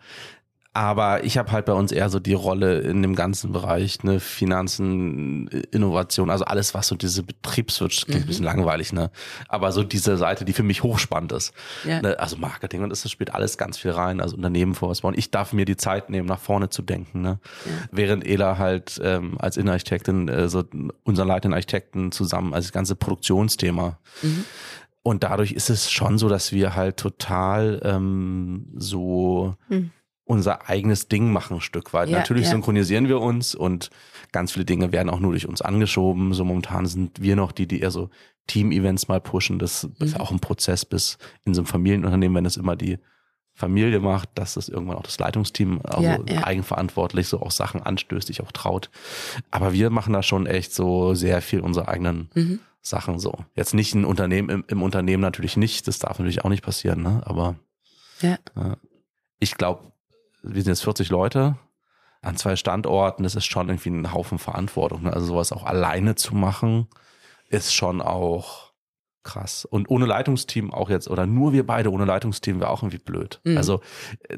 [0.73, 4.21] Aber ich habe halt bei uns eher so die Rolle in dem ganzen Bereich, ne,
[4.21, 8.23] Finanzen, Innovation, also alles, was so diese Betriebswirtschaft, klingt mhm.
[8.23, 9.11] ein bisschen langweilig, ne?
[9.49, 11.53] Aber so diese Seite, die für mich hochspannend ist.
[11.83, 12.01] Ja.
[12.01, 12.17] Ne?
[12.17, 15.13] Also Marketing und das, das spielt alles ganz viel rein, also Unternehmen vorausbauen.
[15.17, 17.39] Ich darf mir die Zeit nehmen, nach vorne zu denken, ne?
[17.65, 17.71] Ja.
[17.91, 20.63] Während Ela halt ähm, als Innenarchitektin, äh, so
[21.03, 23.99] unser leitenden Architekten zusammen, also das ganze Produktionsthema.
[24.21, 24.45] Mhm.
[25.03, 29.91] Und dadurch ist es schon so, dass wir halt total ähm, so mhm
[30.31, 32.07] unser eigenes Ding machen ein Stück weit.
[32.07, 32.51] Ja, Natürlich ja.
[32.51, 33.89] synchronisieren wir uns und
[34.31, 36.33] ganz viele Dinge werden auch nur durch uns angeschoben.
[36.33, 38.09] So momentan sind wir noch die, die eher so
[38.47, 39.59] Team-Events mal pushen.
[39.59, 40.05] Das mhm.
[40.05, 42.97] ist auch ein Prozess bis in so einem Familienunternehmen, wenn es immer die
[43.53, 46.43] Familie macht, dass das irgendwann auch das Leitungsteam also ja, ja.
[46.45, 48.89] eigenverantwortlich so auch Sachen anstößt, sich auch traut.
[49.51, 52.59] Aber wir machen da schon echt so sehr viel unsere eigenen mhm.
[52.81, 53.33] Sachen so.
[53.53, 57.03] Jetzt nicht ein Unternehmen, im, im, Unternehmen natürlich nicht, das darf natürlich auch nicht passieren,
[57.03, 57.21] ne?
[57.25, 57.55] Aber
[58.21, 58.35] ja.
[58.55, 58.77] Äh,
[59.39, 59.90] ich glaube,
[60.41, 61.57] wir sind jetzt 40 Leute
[62.21, 65.03] an zwei Standorten, das ist schon irgendwie ein Haufen Verantwortung.
[65.03, 65.13] Ne?
[65.13, 66.87] Also sowas auch alleine zu machen,
[67.49, 68.71] ist schon auch
[69.23, 69.65] krass.
[69.65, 73.39] Und ohne Leitungsteam auch jetzt, oder nur wir beide ohne Leitungsteam wäre auch irgendwie blöd.
[73.43, 73.57] Mhm.
[73.57, 73.81] Also
[74.29, 74.37] äh,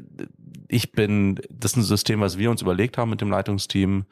[0.68, 4.06] ich bin, das ist ein System, was wir uns überlegt haben mit dem Leitungsteam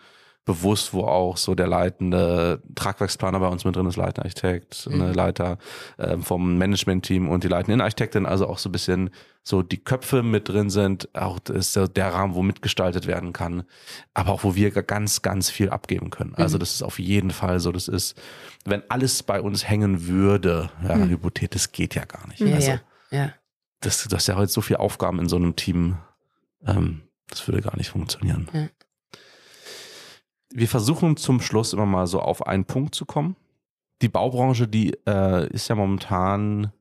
[0.44, 5.00] bewusst, wo auch so der leitende Tragwerksplaner bei uns mit drin ist, leitender Architekt, mhm.
[5.00, 5.58] eine Leiter
[5.98, 9.10] äh, vom Management-Team und die leitende Innenarchitektin, also auch so ein bisschen
[9.44, 13.62] so die Köpfe mit drin sind, auch ist der Rahmen, wo mitgestaltet werden kann,
[14.14, 16.34] aber auch wo wir ganz, ganz viel abgeben können.
[16.34, 16.60] Also mhm.
[16.60, 18.20] das ist auf jeden Fall so, das ist,
[18.64, 21.08] wenn alles bei uns hängen würde, ja, mhm.
[21.08, 22.40] hypothetisch, das geht ja gar nicht.
[22.40, 22.80] Ja, also, ja,
[23.10, 23.32] ja.
[23.80, 25.98] Das, das ist ja heute so viele Aufgaben in so einem Team,
[26.66, 28.48] ähm, das würde gar nicht funktionieren.
[28.52, 28.68] Ja.
[30.54, 33.36] Wir versuchen zum Schluss immer mal so auf einen Punkt zu kommen.
[34.02, 36.72] Die Baubranche, die äh, ist ja momentan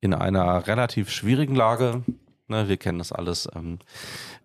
[0.00, 2.02] in einer relativ schwierigen Lage.
[2.48, 3.48] Ne, wir kennen das alles.
[3.54, 3.78] Ähm,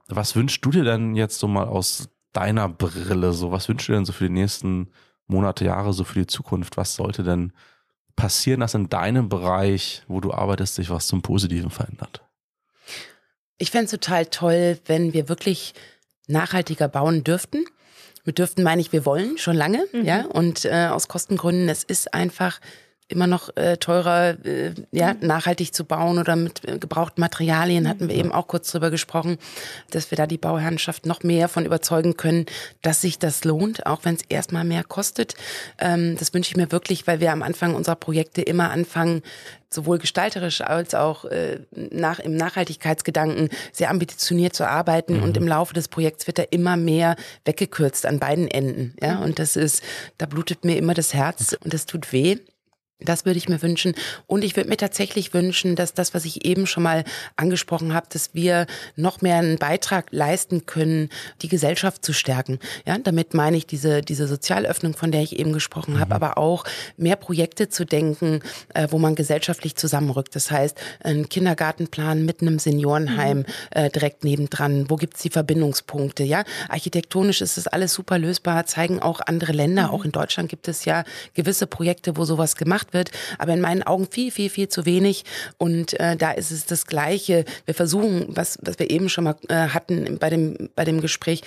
[0.07, 3.33] was wünschst du dir denn jetzt so mal aus deiner Brille?
[3.33, 4.89] So, was wünschst du dir denn so für die nächsten
[5.27, 6.77] Monate, Jahre, so für die Zukunft?
[6.77, 7.53] Was sollte denn
[8.15, 12.21] passieren, dass in deinem Bereich, wo du arbeitest, sich was zum Positiven verändert?
[13.57, 15.73] Ich fände es total toll, wenn wir wirklich
[16.27, 17.65] nachhaltiger bauen dürften.
[18.29, 20.05] Wir dürften meine ich, wir wollen schon lange, mhm.
[20.05, 20.23] ja.
[20.23, 22.59] Und äh, aus Kostengründen, es ist einfach
[23.09, 25.27] immer noch äh, teurer, äh, ja, mhm.
[25.27, 29.37] nachhaltig zu bauen oder mit äh, gebrauchten Materialien, hatten wir eben auch kurz drüber gesprochen,
[29.89, 32.45] dass wir da die Bauherrenschaft noch mehr von überzeugen können,
[32.81, 35.33] dass sich das lohnt, auch wenn es erstmal mehr kostet.
[35.79, 39.23] Ähm, das wünsche ich mir wirklich, weil wir am Anfang unserer Projekte immer anfangen,
[39.71, 45.23] sowohl gestalterisch als auch äh, nach, im Nachhaltigkeitsgedanken sehr ambitioniert zu arbeiten mhm.
[45.23, 48.95] und im Laufe des Projekts wird da immer mehr weggekürzt an beiden Enden.
[49.01, 49.23] Ja, mhm.
[49.23, 49.83] und das ist,
[50.17, 52.37] da blutet mir immer das Herz und das tut weh.
[53.01, 53.93] Das würde ich mir wünschen.
[54.27, 57.05] Und ich würde mir tatsächlich wünschen, dass das, was ich eben schon mal
[57.37, 61.09] angesprochen habe, dass wir noch mehr einen Beitrag leisten können,
[61.41, 62.59] die Gesellschaft zu stärken.
[62.85, 65.99] Ja, damit meine ich diese, diese Sozialöffnung, von der ich eben gesprochen mhm.
[65.99, 66.65] habe, aber auch
[66.97, 68.41] mehr Projekte zu denken,
[68.73, 70.35] äh, wo man gesellschaftlich zusammenrückt.
[70.35, 73.45] Das heißt, ein Kindergartenplan mit einem Seniorenheim mhm.
[73.71, 74.89] äh, direkt nebendran.
[74.89, 76.23] Wo gibt's die Verbindungspunkte?
[76.23, 79.87] Ja, architektonisch ist das alles super lösbar, zeigen auch andere Länder.
[79.87, 79.89] Mhm.
[79.91, 83.61] Auch in Deutschland gibt es ja gewisse Projekte, wo sowas gemacht gemacht wird, aber in
[83.61, 85.23] meinen Augen viel, viel, viel zu wenig.
[85.57, 87.45] Und äh, da ist es das Gleiche.
[87.65, 91.41] Wir versuchen, was, was wir eben schon mal äh, hatten bei dem, bei dem Gespräch,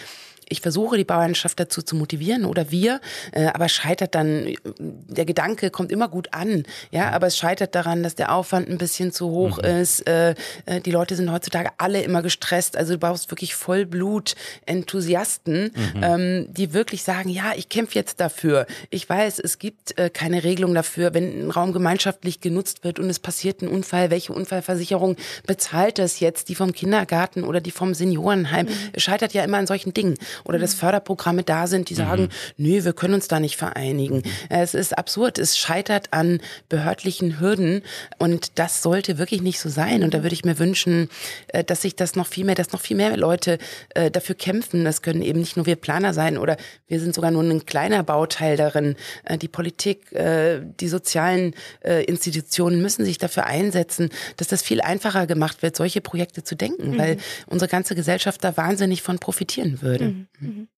[0.52, 3.00] ich versuche die Bauernschaft dazu zu motivieren oder wir,
[3.32, 8.02] äh, aber scheitert dann, der Gedanke kommt immer gut an, ja, aber es scheitert daran,
[8.02, 9.64] dass der Aufwand ein bisschen zu hoch mhm.
[9.64, 10.06] ist.
[10.06, 10.34] Äh,
[10.66, 16.02] äh, die Leute sind heutzutage alle immer gestresst, also du brauchst wirklich Vollblut-Enthusiasten, mhm.
[16.02, 18.66] ähm, die wirklich sagen, ja, ich kämpfe jetzt dafür.
[18.90, 23.08] Ich weiß, es gibt äh, keine Regelung dafür, wenn ein Raum gemeinschaftlich genutzt wird und
[23.08, 27.94] es passiert ein Unfall, welche Unfallversicherung bezahlt das jetzt, die vom Kindergarten oder die vom
[27.94, 28.66] Seniorenheim?
[28.66, 28.72] Mhm.
[28.92, 32.28] Es scheitert ja immer an solchen Dingen oder dass Förderprogramme da sind, die sagen, mhm.
[32.56, 34.22] nö, wir können uns da nicht vereinigen.
[34.48, 35.38] Es ist absurd.
[35.38, 37.82] Es scheitert an behördlichen Hürden
[38.18, 40.02] und das sollte wirklich nicht so sein.
[40.02, 41.08] Und da würde ich mir wünschen,
[41.48, 43.58] äh, dass sich das noch viel mehr, dass noch viel mehr Leute
[43.94, 44.84] äh, dafür kämpfen.
[44.84, 46.56] Das können eben nicht nur wir Planer sein oder
[46.88, 48.96] wir sind sogar nur ein kleiner Bauteil darin.
[49.24, 55.62] Äh, die Politik, die sozialen Institutionen müssen sich dafür einsetzen, dass das viel einfacher gemacht
[55.62, 56.98] wird, solche Projekte zu denken, mhm.
[56.98, 57.16] weil
[57.46, 60.04] unsere ganze Gesellschaft da wahnsinnig von profitieren würde.
[60.04, 60.21] Mhm.
[60.38, 60.68] Mhm.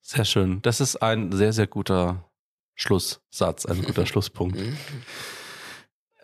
[0.00, 0.62] Sehr schön.
[0.62, 2.30] Das ist ein sehr, sehr guter
[2.74, 4.56] Schlusssatz, ein guter Schlusspunkt.
[4.56, 4.76] Mhm.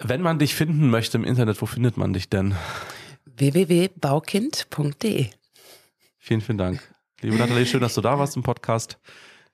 [0.01, 2.55] Wenn man dich finden möchte im Internet, wo findet man dich denn?
[3.25, 5.31] www.baukind.de
[6.19, 6.81] Vielen, vielen Dank.
[7.21, 8.99] Liebe Nathalie, schön, dass du da warst im Podcast.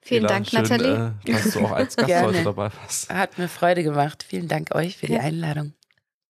[0.03, 1.15] Vielen Dank, schön, Nathalie.
[1.25, 2.29] Äh, dass du auch als Gast Gerne.
[2.29, 3.13] heute dabei warst.
[3.13, 4.25] Hat mir Freude gemacht.
[4.27, 5.19] Vielen Dank euch für ja.
[5.19, 5.75] die Einladung.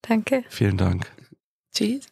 [0.02, 0.44] Danke.
[0.48, 1.10] Vielen Dank.
[1.72, 2.09] Tschüss.